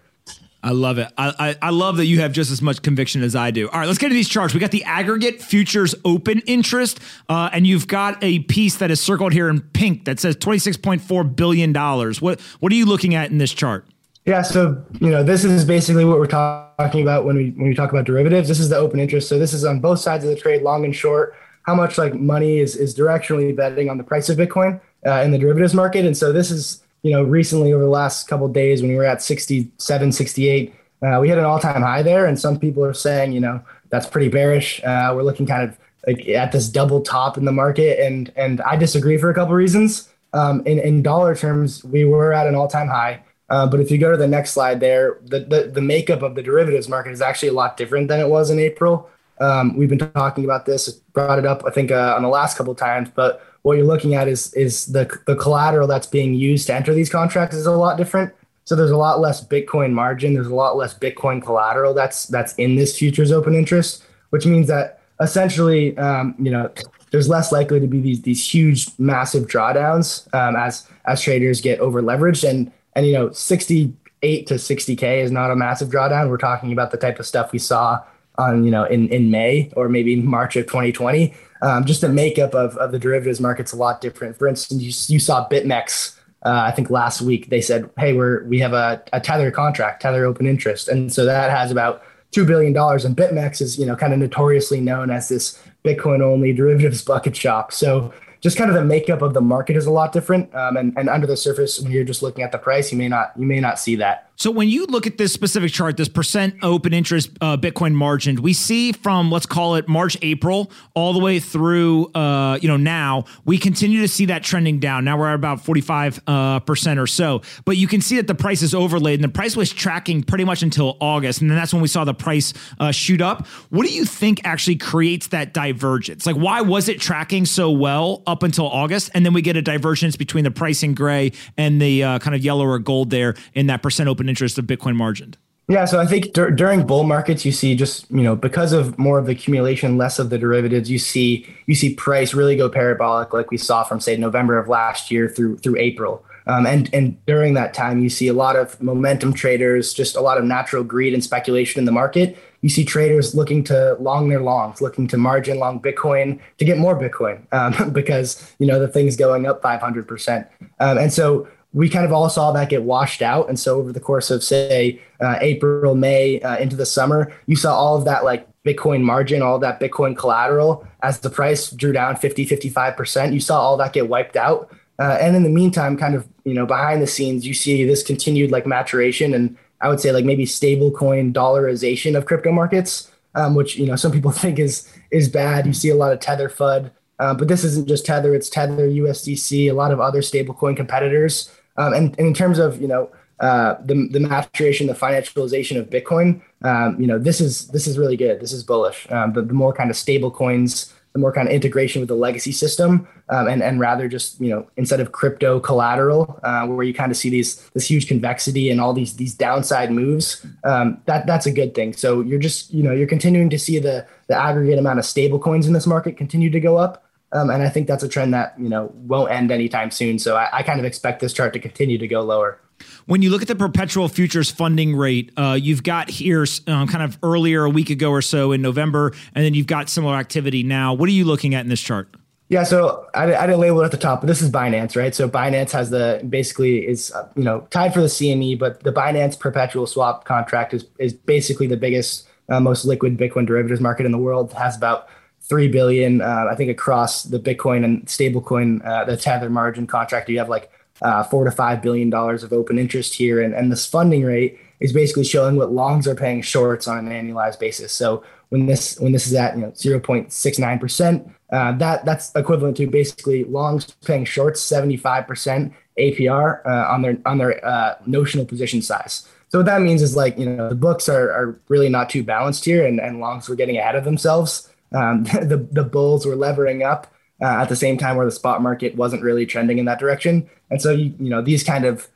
I 0.64 0.72
love 0.72 1.00
it. 1.00 1.12
I, 1.18 1.34
I, 1.40 1.68
I, 1.68 1.70
love 1.72 1.98
that 1.98 2.06
you 2.06 2.20
have 2.20 2.34
just 2.34 2.52
as 2.52 2.62
much 2.62 2.84
conviction 2.84 3.24
as 3.24 3.36
I 3.36 3.50
do. 3.50 3.68
All 3.70 3.80
right, 3.80 3.88
let's 3.88 3.98
get 3.98 4.10
to 4.10 4.14
these 4.14 4.30
charts. 4.30 4.54
We 4.54 4.60
got 4.60 4.70
the 4.70 4.84
aggregate 4.84 5.42
futures 5.42 5.96
open 6.06 6.40
interest, 6.46 7.00
uh, 7.30 7.50
and 7.52 7.66
you've 7.66 7.88
got 7.88 8.24
a 8.24 8.40
piece 8.40 8.78
that 8.78 8.92
is 8.92 9.02
circled 9.02 9.34
here 9.34 9.50
in 9.50 9.62
pink 9.62 10.06
that 10.06 10.20
says 10.20 10.36
twenty 10.36 10.60
six 10.60 10.78
point 10.78 11.02
four 11.02 11.24
billion 11.24 11.74
dollars. 11.74 12.22
What 12.22 12.40
what 12.60 12.72
are 12.72 12.76
you 12.76 12.86
looking 12.86 13.16
at 13.16 13.32
in 13.32 13.40
this 13.40 13.52
chart? 13.52 13.86
Yeah, 14.26 14.44
so 14.44 14.84
you 15.00 15.10
know 15.10 15.24
this 15.24 15.44
is 15.44 15.66
basically 15.66 16.06
what 16.06 16.20
we're 16.20 16.28
talking 16.28 17.02
about 17.02 17.26
when 17.26 17.38
we 17.38 17.50
when 17.52 17.68
we 17.68 17.74
talk 17.74 17.92
about 17.92 18.06
derivatives. 18.06 18.48
This 18.48 18.60
is 18.60 18.70
the 18.70 18.78
open 18.78 19.00
interest. 19.00 19.30
So 19.30 19.40
this 19.40 19.54
is 19.54 19.66
on 19.66 19.80
both 19.80 20.00
sides 20.00 20.24
of 20.24 20.30
the 20.30 20.36
trade, 20.36 20.62
long 20.62 20.86
and 20.86 20.96
short. 20.96 21.34
How 21.64 21.74
much 21.74 21.98
like 21.98 22.14
money 22.14 22.60
is 22.60 22.76
is 22.76 22.96
directionally 22.96 23.56
betting 23.56 23.90
on 23.90 23.98
the 23.98 24.04
price 24.04 24.30
of 24.30 24.38
Bitcoin 24.38 24.80
uh, 25.08 25.22
in 25.24 25.32
the 25.32 25.40
derivatives 25.40 25.74
market? 25.74 26.06
And 26.06 26.16
so 26.16 26.32
this 26.32 26.52
is 26.52 26.84
you 27.04 27.12
know 27.12 27.24
recently 27.24 27.74
over 27.74 27.84
the 27.84 27.90
last 27.90 28.28
couple 28.28 28.48
days 28.48 28.82
when 28.82 28.92
we 28.92 28.98
were 28.98 29.06
at 29.06 29.22
67, 29.22 30.12
68, 30.12 30.76
uh, 31.02 31.20
we 31.22 31.30
hit 31.30 31.38
an 31.38 31.46
all 31.46 31.60
time 31.60 31.82
high 31.82 32.02
there. 32.02 32.26
And 32.26 32.40
some 32.40 32.60
people 32.60 32.84
are 32.86 32.94
saying 32.94 33.34
you 33.34 33.40
know 33.40 33.62
that's 33.90 34.08
pretty 34.08 34.30
bearish. 34.30 34.84
Uh, 34.84 35.14
we're 35.16 35.24
looking 35.24 35.46
kind 35.46 35.64
of 35.64 35.78
like 36.08 36.28
at 36.30 36.52
this 36.52 36.70
double 36.70 37.02
top 37.02 37.38
in 37.38 37.46
the 37.46 37.52
market, 37.52 38.00
and 38.00 38.32
and 38.36 38.62
I 38.62 38.76
disagree 38.76 39.18
for 39.18 39.30
a 39.30 39.34
couple 39.34 39.54
reasons. 39.54 40.10
Um, 40.34 40.66
in 40.66 40.80
in 40.80 41.02
dollar 41.02 41.36
terms, 41.36 41.84
we 41.84 42.06
were 42.06 42.34
at 42.34 42.48
an 42.48 42.56
all 42.56 42.68
time 42.68 42.88
high. 42.88 43.24
Uh, 43.50 43.68
but 43.68 43.82
if 43.82 43.92
you 43.92 43.98
go 43.98 44.10
to 44.10 44.18
the 44.18 44.30
next 44.30 44.52
slide 44.52 44.80
there, 44.80 45.20
the, 45.26 45.42
the, 45.42 45.64
the, 45.64 45.82
makeup 45.82 46.22
of 46.22 46.36
the 46.36 46.42
derivatives 46.42 46.88
market 46.88 47.12
is 47.12 47.22
actually 47.22 47.50
a 47.50 47.54
lot 47.54 47.76
different 47.76 48.08
than 48.08 48.22
it 48.22 48.30
was 48.30 48.50
in 48.50 48.58
April. 48.60 49.10
Um, 49.42 49.76
we've 49.76 49.90
been 49.90 50.00
talking 50.00 50.46
about 50.46 50.66
this, 50.66 50.90
brought 50.90 51.38
it 51.38 51.46
up, 51.46 51.64
I 51.68 51.70
think, 51.70 51.92
uh, 51.92 52.14
on 52.16 52.22
the 52.22 52.30
last 52.30 52.58
couple 52.58 52.74
times. 52.76 53.10
But 53.14 53.46
what 53.64 53.78
you're 53.78 53.86
looking 53.86 54.16
at 54.16 54.28
is 54.28 54.54
is 54.54 54.88
the 54.88 55.10
the 55.28 55.36
collateral 55.36 55.88
that's 55.88 56.08
being 56.08 56.34
used 56.34 56.68
to 56.68 56.74
enter 56.74 56.94
these 56.94 57.10
contracts 57.10 57.56
is 57.56 57.66
a 57.66 57.72
lot 57.72 57.98
different. 57.98 58.34
So 58.66 58.76
there's 58.76 58.92
a 58.92 58.98
lot 58.98 59.20
less 59.20 59.46
Bitcoin 59.46 59.92
margin. 59.92 60.34
There's 60.34 60.48
a 60.48 60.56
lot 60.56 60.78
less 60.78 60.98
Bitcoin 60.98 61.42
collateral 61.42 61.94
that's 61.94 62.26
that's 62.28 62.54
in 62.56 62.76
this 62.76 62.98
futures 62.98 63.32
open 63.32 63.54
interest, 63.54 64.04
which 64.30 64.46
means 64.46 64.68
that 64.68 65.02
essentially, 65.20 65.98
um, 65.98 66.36
you 66.40 66.52
know, 66.52 66.72
there's 67.12 67.30
less 67.30 67.52
likely 67.52 67.80
to 67.80 67.88
be 67.88 68.00
these 68.00 68.22
these 68.22 68.54
huge, 68.54 68.88
massive 68.98 69.48
drawdowns 69.48 70.34
um, 70.34 70.56
as 70.56 70.88
as 71.06 71.22
traders 71.22 71.62
get 71.62 71.80
over 71.80 72.02
leveraged 72.02 72.48
and 72.48 72.72
and 72.94 73.06
you 73.06 73.14
know, 73.14 73.32
68 73.32 74.48
to 74.48 74.56
60k 74.56 75.24
is 75.24 75.32
not 75.32 75.52
a 75.52 75.56
massive 75.56 75.90
drawdown. 75.90 76.30
We're 76.30 76.38
talking 76.38 76.72
about 76.72 76.92
the 76.92 76.98
type 76.98 77.20
of 77.20 77.26
stuff 77.26 77.52
we 77.52 77.60
saw 77.60 78.02
on 78.38 78.64
you 78.64 78.72
know 78.72 78.86
in 78.86 79.10
in 79.10 79.32
May 79.32 79.72
or 79.76 79.90
maybe 79.90 80.16
March 80.16 80.56
of 80.56 80.66
2020. 80.66 81.34
Um, 81.62 81.86
just 81.86 82.02
the 82.02 82.10
makeup 82.10 82.56
of, 82.56 82.76
of 82.78 82.92
the 82.92 83.00
derivatives 83.00 83.40
market's 83.40 83.72
a 83.72 83.76
lot 83.76 84.02
different. 84.02 84.38
For 84.38 84.48
instance, 84.48 84.82
you, 84.82 85.16
you 85.16 85.20
saw 85.20 85.48
BitMEX. 85.48 86.18
Uh, 86.44 86.64
I 86.66 86.72
think 86.72 86.90
last 86.90 87.22
week 87.22 87.50
they 87.50 87.62
said, 87.62 87.90
"Hey, 87.98 88.14
we're 88.14 88.44
we 88.46 88.60
have 88.60 88.74
a, 88.74 89.04
a 89.14 89.20
tether 89.20 89.52
contract, 89.52 90.02
tether 90.02 90.26
open 90.26 90.48
interest," 90.48 90.88
and 90.88 91.14
so 91.14 91.24
that 91.26 91.52
has 91.52 91.70
about 91.70 92.02
two 92.32 92.46
billion 92.46 92.74
dollars. 92.74 93.06
And 93.06 93.16
BitMEX 93.16 93.62
is 93.62 93.78
you 93.78 93.86
know 93.86 93.96
kind 93.96 94.12
of 94.12 94.20
notoriously 94.20 94.82
known 94.82 95.12
as 95.12 95.30
this 95.30 95.62
Bitcoin 95.86 96.22
only 96.22 96.52
derivatives 96.52 97.04
bucket 97.04 97.36
shop. 97.36 97.72
So 97.72 98.12
just 98.42 98.58
kind 98.58 98.72
of 98.72 98.76
the 98.76 98.84
makeup 98.84 99.22
of 99.22 99.36
the 99.36 99.42
market 99.42 99.76
is 99.76 99.86
a 99.86 99.92
lot 99.92 100.12
different. 100.12 100.54
Um, 100.56 100.76
and, 100.76 100.98
and 100.98 101.10
under 101.10 101.28
the 101.28 101.38
surface, 101.38 101.80
when 101.80 101.92
you're 101.92 102.04
just 102.04 102.24
looking 102.24 102.44
at 102.44 102.52
the 102.52 102.58
price, 102.58 102.92
you 102.92 102.98
may 102.98 103.08
not 103.08 103.34
you 103.38 103.46
may 103.46 103.60
not 103.60 103.80
see 103.80 103.96
that. 103.98 104.31
So 104.42 104.50
when 104.50 104.70
you 104.70 104.88
look 104.88 105.06
at 105.06 105.20
this 105.20 105.32
specific 105.32 105.72
chart, 105.72 105.98
this 105.98 106.10
percent 106.10 106.56
open 106.64 106.96
interest 106.96 107.30
uh, 107.42 107.58
Bitcoin 107.58 107.94
margin, 107.94 108.42
we 108.42 108.54
see 108.54 108.92
from 108.92 109.30
let's 109.30 109.46
call 109.46 109.76
it 109.76 109.88
March, 109.88 110.18
April, 110.24 110.72
all 110.96 111.14
the 111.14 111.20
way 111.20 111.40
through 111.40 112.12
uh, 112.16 112.58
you 112.60 112.68
know 112.68 112.76
now, 112.76 113.26
we 113.46 113.60
continue 113.60 114.02
to 114.02 114.08
see 114.08 114.26
that 114.26 114.42
trending 114.42 114.80
down. 114.80 115.06
Now 115.06 115.20
we're 115.20 115.30
at 115.30 115.36
about 115.36 115.64
forty 115.64 115.82
five 115.82 116.20
uh, 116.26 116.60
percent 116.62 117.00
or 117.00 117.06
so, 117.06 117.44
but 117.66 117.78
you 117.78 117.88
can 117.88 118.02
see 118.02 118.16
that 118.16 118.26
the 118.26 118.34
price 118.34 118.64
is 118.64 118.74
overlaid, 118.74 119.20
and 119.20 119.24
the 119.24 119.32
price 119.32 119.56
was 119.56 119.72
tracking 119.72 120.24
pretty 120.24 120.44
much 120.44 120.64
until 120.64 120.98
August, 121.00 121.42
and 121.42 121.48
then 121.48 121.56
that's 121.56 121.72
when 121.72 121.84
we 121.84 121.88
saw 121.88 122.04
the 122.04 122.16
price 122.16 122.52
uh, 122.80 122.92
shoot 122.92 123.22
up. 123.22 123.46
What 123.70 123.86
do 123.86 123.94
you 123.94 124.06
think 124.06 124.42
actually 124.44 124.78
creates 124.78 125.28
that 125.28 125.54
divergence? 125.54 126.26
Like, 126.26 126.36
why 126.36 126.62
was 126.62 126.90
it 126.90 127.00
tracking 127.00 127.46
so 127.46 127.70
well 127.70 128.24
up 128.26 128.42
until 128.42 128.66
August, 128.66 129.12
and 129.14 129.24
then 129.24 129.34
we 129.34 129.44
get 129.44 129.56
a 129.56 129.62
divergence 129.62 130.16
between 130.16 130.46
the 130.46 130.50
price 130.50 130.82
in 130.82 130.96
gray 130.96 131.34
and 131.58 131.80
the 131.80 132.04
uh, 132.04 132.18
kind 132.18 132.36
of 132.36 132.44
yellow 132.44 132.66
or 132.66 132.80
gold 132.80 133.12
there 133.12 133.36
in 133.54 133.68
that 133.68 133.84
percent 133.84 134.10
open 134.10 134.31
interest 134.32 134.58
of 134.58 134.66
Bitcoin 134.66 134.96
margined? 134.96 135.38
Yeah, 135.68 135.86
so 135.86 136.00
I 136.00 136.06
think 136.06 136.34
dur- 136.34 136.52
during 136.52 136.86
bull 136.86 137.04
markets, 137.04 137.46
you 137.46 137.52
see 137.52 137.76
just 137.76 138.10
you 138.12 138.24
know 138.24 138.36
because 138.36 138.74
of 138.74 138.98
more 139.00 139.18
of 139.20 139.26
the 139.26 139.32
accumulation, 139.32 139.98
less 139.98 140.20
of 140.20 140.30
the 140.30 140.38
derivatives, 140.38 140.90
you 140.90 141.00
see 141.00 141.46
you 141.66 141.76
see 141.76 141.94
price 141.94 142.34
really 142.34 142.58
go 142.58 142.68
parabolic, 142.68 143.32
like 143.32 143.52
we 143.52 143.58
saw 143.58 143.84
from 143.84 144.02
say 144.02 144.18
November 144.18 144.58
of 144.58 144.68
last 144.68 145.12
year 145.12 145.30
through 145.30 145.58
through 145.60 145.78
April. 145.78 146.26
Um, 146.48 146.66
and 146.66 146.90
and 146.94 147.24
during 147.26 147.54
that 147.54 147.74
time, 147.74 148.02
you 148.02 148.10
see 148.10 148.28
a 148.28 148.34
lot 148.34 148.56
of 148.56 148.82
momentum 148.82 149.34
traders, 149.34 149.94
just 149.94 150.16
a 150.16 150.22
lot 150.22 150.38
of 150.38 150.44
natural 150.44 150.84
greed 150.84 151.14
and 151.14 151.24
speculation 151.24 151.80
in 151.80 151.86
the 151.86 151.92
market. 151.92 152.38
You 152.62 152.70
see 152.70 152.84
traders 152.84 153.34
looking 153.34 153.64
to 153.66 153.96
long 154.00 154.28
their 154.30 154.42
longs, 154.42 154.82
looking 154.82 155.08
to 155.08 155.18
margin 155.18 155.58
long 155.58 155.80
Bitcoin 155.80 156.40
to 156.58 156.66
get 156.66 156.78
more 156.78 157.00
Bitcoin 157.00 157.42
um, 157.54 157.92
because 158.00 158.54
you 158.60 158.68
know 158.68 158.80
the 158.80 158.90
thing's 158.90 159.16
going 159.16 159.46
up 159.46 159.62
500 159.62 160.00
um, 160.02 160.06
percent. 160.06 160.48
And 160.80 161.14
so 161.14 161.48
we 161.74 161.90
kind 161.90 162.06
of 162.06 162.12
all 162.12 162.30
saw 162.30 162.52
that 162.52 162.70
get 162.70 162.84
washed 162.84 163.22
out. 163.22 163.48
And 163.48 163.60
so 163.60 163.78
over 163.78 163.94
the 163.94 164.00
course 164.00 164.30
of 164.30 164.44
say 164.44 165.02
uh, 165.22 165.38
April, 165.40 165.96
May 165.96 166.42
uh, 166.42 166.58
into 166.58 166.76
the 166.76 166.86
summer, 166.86 167.34
you 167.46 167.56
saw 167.56 167.74
all 167.74 167.98
of 167.98 168.06
that 168.06 168.26
like 168.26 168.48
Bitcoin 168.66 169.02
margin, 169.02 169.42
all 169.42 169.58
that 169.60 169.80
Bitcoin 169.80 170.16
collateral 170.18 170.86
as 171.02 171.20
the 171.20 171.30
price 171.30 171.72
drew 171.72 171.94
down 171.94 172.18
50, 172.18 172.46
55%. 172.46 173.34
You 173.34 173.40
saw 173.40 173.60
all 173.60 173.78
that 173.78 173.94
get 173.94 174.10
wiped 174.10 174.36
out. 174.36 174.72
Uh, 175.00 175.18
and 175.20 175.36
in 175.36 175.44
the 175.44 175.50
meantime, 175.50 175.98
kind 175.98 176.14
of, 176.14 176.28
you 176.44 176.54
know, 176.54 176.66
behind 176.66 177.02
the 177.02 177.08
scenes, 177.08 177.46
you 177.46 177.54
see 177.54 177.86
this 177.86 178.04
continued 178.04 178.52
like 178.52 178.68
maturation 178.68 179.34
and 179.34 179.58
I 179.80 179.88
would 179.88 180.00
say 180.00 180.12
like 180.12 180.26
maybe 180.26 180.46
stable 180.46 180.92
coin 180.92 181.34
dollarization 181.34 182.16
of 182.16 182.26
crypto 182.26 182.52
markets, 182.52 183.12
um, 183.34 183.56
which, 183.56 183.78
you 183.78 183.88
know, 183.88 183.96
some 183.96 184.12
people 184.12 184.32
think 184.32 184.60
is, 184.60 184.92
is 185.10 185.30
bad. 185.30 185.66
You 185.66 185.74
see 185.74 185.90
a 185.90 185.96
lot 185.96 186.12
of 186.12 186.20
tether 186.20 186.50
FUD. 186.50 186.92
Uh, 187.22 187.36
but 187.36 187.48
this 187.48 187.64
isn't 187.64 187.88
just 187.88 188.04
Tether; 188.04 188.34
it's 188.34 188.50
Tether, 188.50 188.90
USDC, 188.90 189.70
a 189.70 189.74
lot 189.74 189.92
of 189.92 190.00
other 190.00 190.22
stablecoin 190.22 190.76
competitors. 190.76 191.52
Um, 191.78 191.94
and, 191.94 192.16
and, 192.18 192.28
in 192.28 192.34
terms 192.34 192.60
of 192.60 192.82
you 192.82 192.88
know 192.88 193.10
uh, 193.40 193.76
the 193.84 194.08
the 194.12 194.20
maturation, 194.20 194.88
the 194.88 194.94
financialization 194.94 195.80
of 195.80 195.90
Bitcoin, 195.90 196.42
um, 196.64 197.00
you 197.00 197.08
know 197.08 197.18
this 197.18 197.42
is 197.42 197.68
this 197.70 197.88
is 197.88 197.98
really 197.98 198.18
good. 198.18 198.40
This 198.40 198.54
is 198.54 198.64
bullish. 198.64 199.08
Um, 199.10 199.34
the, 199.34 199.42
the 199.42 199.54
more 199.54 199.74
kind 199.74 199.90
of 199.90 199.96
stable 199.96 200.32
coins, 200.32 200.94
the 201.14 201.20
more 201.20 201.34
kind 201.34 201.48
of 201.48 201.54
integration 201.54 202.02
with 202.02 202.08
the 202.08 202.16
legacy 202.16 202.52
system, 202.52 203.08
um, 203.30 203.48
and 203.48 203.62
and 203.64 203.80
rather 203.80 204.08
just 204.08 204.40
you 204.40 204.50
know 204.50 204.68
instead 204.78 205.00
of 205.00 205.12
crypto 205.12 205.60
collateral, 205.60 206.40
uh, 206.44 206.66
where 206.68 206.86
you 206.86 206.94
kind 206.94 207.12
of 207.12 207.18
see 207.18 207.30
these 207.30 207.70
this 207.72 207.90
huge 207.90 208.08
convexity 208.08 208.70
and 208.70 208.80
all 208.80 208.94
these 208.94 209.16
these 209.16 209.34
downside 209.34 209.92
moves, 209.92 210.46
um, 210.64 211.02
that 211.06 211.26
that's 211.26 211.46
a 211.46 211.52
good 211.52 211.74
thing. 211.74 211.94
So 211.94 212.22
you're 212.22 212.40
just 212.40 212.74
you 212.74 212.84
know 212.84 212.94
you're 212.94 213.08
continuing 213.08 213.50
to 213.50 213.60
see 213.60 213.80
the 213.80 214.06
the 214.28 214.36
aggregate 214.36 214.80
amount 214.80 215.00
of 215.00 215.06
stable 215.06 215.40
coins 215.40 215.68
in 215.68 215.74
this 215.74 215.88
market 215.88 216.16
continue 216.16 216.50
to 216.50 216.60
go 216.60 216.78
up. 216.78 217.06
Um, 217.34 217.50
and 217.50 217.64
I 217.64 217.70
think 217.70 217.88
that's 217.88 218.04
a 218.04 218.10
trend 218.10 218.34
that 218.34 218.54
you 218.60 218.70
know 218.70 218.92
won't 218.94 219.32
end 219.32 219.52
anytime 219.52 219.92
soon. 219.92 220.20
So 220.20 220.36
I, 220.36 220.50
I, 220.52 220.64
kind 220.64 220.80
of 220.80 220.86
expect 220.86 221.22
this 221.22 221.32
chart 221.32 221.54
to 221.54 221.60
continue 221.60 221.98
to 221.98 222.08
go 222.08 222.22
lower. 222.22 222.60
When 223.06 223.22
you 223.22 223.30
look 223.30 223.42
at 223.42 223.48
the 223.48 223.56
perpetual 223.56 224.10
futures 224.10 224.50
funding 224.50 224.96
rate, 224.96 225.32
uh, 225.38 225.58
you've 225.60 225.84
got 225.84 226.10
here 226.10 226.46
um, 226.68 226.88
kind 226.88 227.04
of 227.04 227.18
earlier 227.24 227.64
a 227.64 227.70
week 227.70 227.90
ago 227.90 228.10
or 228.10 228.22
so 228.22 228.52
in 228.52 228.62
November, 228.62 229.14
and 229.34 229.46
then 229.46 229.54
you've 229.54 229.68
got 229.68 229.88
similar 229.88 230.16
activity 230.16 230.64
now. 230.64 230.94
What 230.94 231.08
are 231.08 231.14
you 231.14 231.26
looking 231.26 231.56
at 231.56 231.62
in 231.62 231.70
this 231.70 231.82
chart? 231.82 232.14
Yeah, 232.52 232.64
so 232.64 233.08
I, 233.14 233.34
I, 233.34 233.46
didn't 233.46 233.62
label 233.62 233.80
it 233.80 233.86
at 233.86 233.92
the 233.92 233.98
top, 233.98 234.20
but 234.20 234.28
this 234.28 234.42
is 234.42 234.52
Binance, 234.52 234.98
right? 234.98 235.16
So 235.16 235.30
Binance 235.30 235.72
has 235.72 235.90
the 235.90 236.22
basically 236.28 236.86
is 236.86 237.10
uh, 237.14 237.30
you 237.38 237.46
know 237.46 237.66
tied 237.70 237.94
for 237.94 238.02
the 238.02 238.08
CME, 238.08 238.60
but 238.60 238.84
the 238.84 238.92
Binance 238.92 239.40
perpetual 239.40 239.88
swap 239.88 240.26
contract 240.26 240.74
is 240.74 240.86
is 241.00 241.14
basically 241.14 241.68
the 241.68 241.78
biggest, 241.78 242.28
uh, 242.50 242.60
most 242.60 242.84
liquid 242.84 243.18
Bitcoin 243.18 243.46
derivatives 243.46 243.80
market 243.80 244.06
in 244.06 244.12
the 244.12 244.18
world. 244.18 244.52
It 244.52 244.58
has 244.58 244.76
about 244.76 245.08
three 245.52 245.68
billion, 245.68 246.22
uh, 246.22 246.48
I 246.50 246.56
think, 246.56 246.72
across 246.72 247.24
the 247.24 247.38
Bitcoin 247.38 247.84
and 247.84 248.06
stablecoin, 248.06 248.86
uh, 248.86 249.04
the 249.04 249.18
tether 249.18 249.50
margin 249.50 249.86
contract. 249.86 250.30
You 250.30 250.40
have 250.40 250.48
like 250.48 250.72
uh, 251.02 251.24
four 251.24 251.44
to 251.44 251.52
five 251.52 251.82
billion 251.82 252.10
dollars 252.10 252.42
of 252.42 252.54
open 252.54 252.80
interest 252.80 253.16
here, 253.16 253.42
and 253.42 253.54
and 253.54 253.70
this 253.70 253.86
funding 253.86 254.24
rate 254.24 254.58
is 254.80 254.94
basically 254.94 255.26
showing 255.26 255.58
what 255.58 255.74
longs 255.74 256.08
are 256.08 256.16
paying 256.16 256.42
shorts 256.42 256.88
on 256.88 256.98
an 256.98 257.10
annualized 257.12 257.60
basis. 257.60 257.92
So 257.92 258.24
when 258.48 258.66
this 258.66 258.98
when 258.98 259.12
this 259.12 259.28
is 259.28 259.34
at 259.34 259.56
you 259.56 259.64
know 259.64 259.72
0.69 259.72 260.80
percent, 260.80 261.30
uh, 261.52 261.74
that 261.74 262.06
that's 262.06 262.34
equivalent 262.34 262.78
to 262.78 262.88
basically 262.88 263.44
longs 263.44 263.92
paying 264.06 264.24
shorts 264.24 264.62
75 264.62 265.28
percent 265.28 265.74
APR 266.00 266.66
uh, 266.66 266.94
on 266.94 267.02
their 267.02 267.18
on 267.26 267.40
their 267.40 267.66
uh, 267.66 267.96
notional 268.06 268.46
position 268.46 268.82
size. 268.82 269.28
So 269.50 269.60
what 269.60 269.66
that 269.66 269.82
means 269.82 270.02
is 270.02 270.16
like 270.16 270.40
you 270.40 270.46
know 270.46 270.70
the 270.70 270.76
books 270.76 271.10
are 271.10 271.30
are 271.30 271.60
really 271.68 271.90
not 271.90 272.10
too 272.10 272.24
balanced 272.24 272.64
here, 272.64 272.86
and 272.88 273.02
and 273.02 273.20
longs 273.20 273.50
were 273.50 273.56
getting 273.56 273.76
ahead 273.76 273.96
of 273.96 274.06
themselves. 274.06 274.70
Um, 274.94 275.24
the 275.42 275.68
the 275.72 275.84
bulls 275.84 276.26
were 276.26 276.36
levering 276.36 276.84
up. 276.84 277.08
Uh, 277.44 277.62
at 277.62 277.70
the 277.70 277.76
same 277.76 277.98
time, 277.98 278.18
where 278.18 278.26
the 278.26 278.32
spot 278.32 278.62
market 278.62 278.96
wasn't 278.96 279.24
really 279.24 279.48
trending 279.48 279.80
in 279.80 279.86
that 279.86 279.98
direction, 279.98 280.48
and 280.70 280.80
so 280.80 280.92
you 280.92 281.12
you 281.20 281.28
know 281.28 281.42
these 281.42 281.64
kind 281.64 281.86
of 281.86 282.08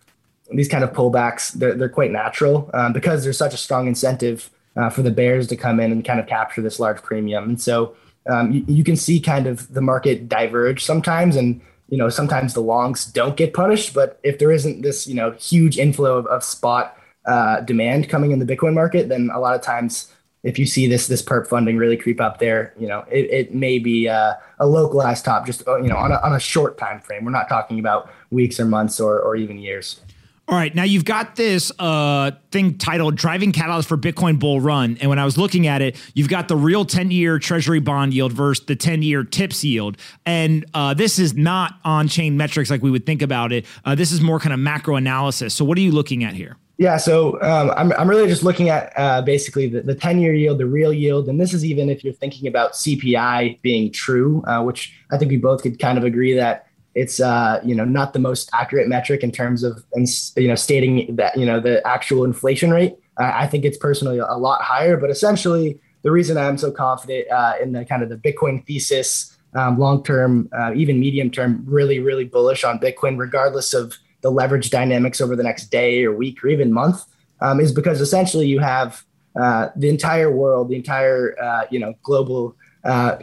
these 0.52 0.68
kind 0.68 0.84
of 0.84 0.94
pullbacks 0.94 1.54
they're, 1.54 1.74
they're 1.74 1.90
quite 1.90 2.12
natural 2.12 2.70
um, 2.74 2.94
because 2.94 3.24
there's 3.24 3.38
such 3.38 3.54
a 3.54 3.58
strong 3.58 3.88
incentive 3.88 4.50
uh, 4.76 4.90
for 4.90 5.02
the 5.02 5.12
bears 5.12 5.48
to 5.48 5.56
come 5.56 5.80
in 5.80 5.92
and 5.92 6.06
kind 6.06 6.20
of 6.20 6.28
capture 6.28 6.62
this 6.62 6.80
large 6.80 7.02
premium. 7.02 7.46
And 7.46 7.62
so 7.62 7.96
um, 8.30 8.52
you, 8.52 8.66
you, 8.68 8.84
can 8.84 8.96
see 8.96 9.20
kind 9.20 9.48
of 9.48 9.72
the 9.74 9.82
market 9.82 10.28
diverge 10.28 10.84
sometimes, 10.84 11.36
and 11.36 11.62
you 11.90 11.98
know 11.98 12.10
sometimes 12.10 12.54
the 12.54 12.62
longs 12.62 13.06
don't 13.06 13.38
get 13.38 13.54
punished. 13.54 13.94
But 13.94 14.20
if 14.24 14.40
there 14.40 14.52
isn't 14.52 14.82
this 14.82 15.08
you 15.08 15.16
know 15.16 15.32
huge 15.32 15.78
inflow 15.78 16.18
of, 16.18 16.26
of 16.28 16.44
spot 16.44 16.98
uh, 17.26 17.62
demand 17.62 18.10
coming 18.10 18.32
in 18.32 18.40
the 18.40 18.46
Bitcoin 18.46 18.74
market, 18.74 19.10
then 19.10 19.30
a 19.34 19.40
lot 19.40 19.56
of 19.56 19.62
times 19.62 20.12
if 20.46 20.60
you 20.60 20.66
see 20.66 20.88
this 20.88 21.08
this 21.08 21.24
perp 21.24 21.48
funding 21.48 21.76
really 21.76 21.98
creep 21.98 22.22
up 22.22 22.38
there, 22.38 22.74
you 22.80 22.88
know 22.88 23.04
it, 23.12 23.30
it 23.32 23.56
may 23.56 23.80
be 23.80 24.08
uh, 24.08 24.34
a 24.60 24.68
localized 24.68 25.26
top, 25.26 25.46
just 25.46 25.68
uh, 25.68 25.78
you 25.78 25.90
know 25.90 25.98
on 25.98 26.12
a, 26.12 26.16
on 26.18 26.34
a 26.34 26.40
short 26.40 26.78
time 26.78 27.02
frame. 27.02 27.26
We're 27.26 27.32
not 27.32 27.50
talking 27.50 27.80
about 27.80 28.10
weeks 28.30 28.60
or 28.60 28.66
months 28.66 29.00
or 29.00 29.20
or 29.20 29.36
even 29.36 29.58
years. 29.58 30.00
All 30.48 30.56
right, 30.56 30.76
now 30.76 30.84
you've 30.84 31.06
got 31.06 31.36
this 31.36 31.72
uh, 31.80 32.30
thing 32.52 32.78
titled 32.78 33.16
"Driving 33.16 33.52
Catalyst 33.52 33.90
for 33.90 33.98
Bitcoin 33.98 34.38
Bull 34.38 34.62
Run," 34.62 35.00
and 35.02 35.10
when 35.10 35.18
I 35.18 35.26
was 35.26 35.36
looking 35.36 35.66
at 35.66 35.82
it, 35.82 35.96
you've 36.14 36.30
got 36.30 36.48
the 36.48 36.56
real 36.56 36.86
ten-year 36.86 37.40
Treasury 37.40 37.80
bond 37.80 38.14
yield 38.14 38.32
versus 38.32 38.64
the 38.68 38.76
ten-year 38.76 39.24
TIPS 39.24 39.64
yield, 39.64 39.98
and 40.28 40.64
uh, 40.76 40.94
this 40.94 41.18
is 41.18 41.34
not 41.34 41.80
on-chain 41.84 42.38
metrics 42.38 42.70
like 42.70 42.84
we 42.84 42.92
would 42.92 43.08
think 43.08 43.24
about 43.24 43.52
it. 43.52 43.66
Uh, 43.84 43.96
this 43.96 44.12
is 44.12 44.22
more 44.22 44.40
kind 44.40 44.54
of 44.54 44.60
macro 44.60 44.96
analysis. 44.96 45.56
So, 45.56 45.66
what 45.66 45.76
are 45.80 45.82
you 45.82 45.92
looking 45.92 46.24
at 46.24 46.36
here? 46.36 46.58
Yeah, 46.78 46.98
so 46.98 47.42
um, 47.42 47.72
I'm 47.78 47.94
I'm 47.94 48.10
really 48.10 48.28
just 48.28 48.44
looking 48.44 48.70
at 48.70 48.92
uh, 48.98 49.22
basically 49.22 49.70
the, 49.70 49.82
the 49.82 49.96
ten-year 49.96 50.34
yield, 50.34 50.58
the 50.58 50.66
real 50.66 50.92
yield, 50.92 51.30
and 51.30 51.40
this 51.40 51.54
is 51.54 51.64
even 51.64 51.90
if 51.90 52.04
you're 52.04 52.14
thinking 52.14 52.48
about 52.48 52.74
CPI 52.74 53.62
being 53.62 53.92
true, 53.94 54.44
uh, 54.46 54.62
which 54.62 54.94
I 55.10 55.18
think 55.18 55.32
we 55.32 55.38
both 55.38 55.64
could 55.64 55.80
kind 55.80 55.98
of 55.98 56.04
agree 56.04 56.34
that 56.34 56.68
it's 56.94 57.22
uh, 57.22 57.62
you 57.64 57.76
know 57.76 57.86
not 57.86 58.12
the 58.12 58.20
most 58.20 58.50
accurate 58.54 58.90
metric 58.90 59.24
in 59.24 59.32
terms 59.32 59.64
of 59.64 59.84
you 59.96 60.48
know 60.50 60.56
stating 60.56 61.16
that 61.16 61.38
you 61.38 61.46
know 61.46 61.62
the 61.62 61.86
actual 61.88 62.26
inflation 62.26 62.72
rate. 62.72 62.96
I 63.18 63.48
think 63.48 63.64
it's 63.64 63.78
personally 63.78 64.18
a 64.18 64.36
lot 64.36 64.62
higher, 64.62 64.98
but 64.98 65.10
essentially 65.10 65.80
the 66.04 66.12
reason 66.12 66.38
I'm 66.38 66.58
so 66.58 66.72
confident 66.72 67.32
uh, 67.32 67.54
in 67.62 67.72
the 67.72 67.86
kind 67.86 68.04
of 68.04 68.10
the 68.10 68.18
Bitcoin 68.18 68.66
thesis, 68.68 69.38
um, 69.56 69.80
long 69.80 70.04
term, 70.04 70.50
uh, 70.52 70.74
even 70.76 71.00
medium 71.00 71.32
term, 71.32 71.64
really 71.66 72.00
really 72.00 72.26
bullish 72.26 72.66
on 72.66 72.80
Bitcoin, 72.80 73.18
regardless 73.18 73.74
of 73.74 73.98
the 74.26 74.32
leverage 74.32 74.72
dynamics 74.72 75.22
over 75.22 75.36
the 75.36 75.44
next 75.44 75.68
day 75.68 76.04
or 76.04 76.12
week 76.12 76.44
or 76.44 76.48
even 76.48 76.74
month, 76.74 77.04
um, 77.42 77.60
is 77.60 77.72
because 77.72 78.02
essentially 78.02 78.48
you 78.48 78.58
have 78.58 79.04
uh, 79.40 79.70
the 79.76 79.88
entire 79.88 80.32
world, 80.32 80.70
the 80.70 80.76
entire 80.76 81.40
uh, 81.40 81.66
you 81.70 81.78
know 81.78 81.94
global, 82.02 82.56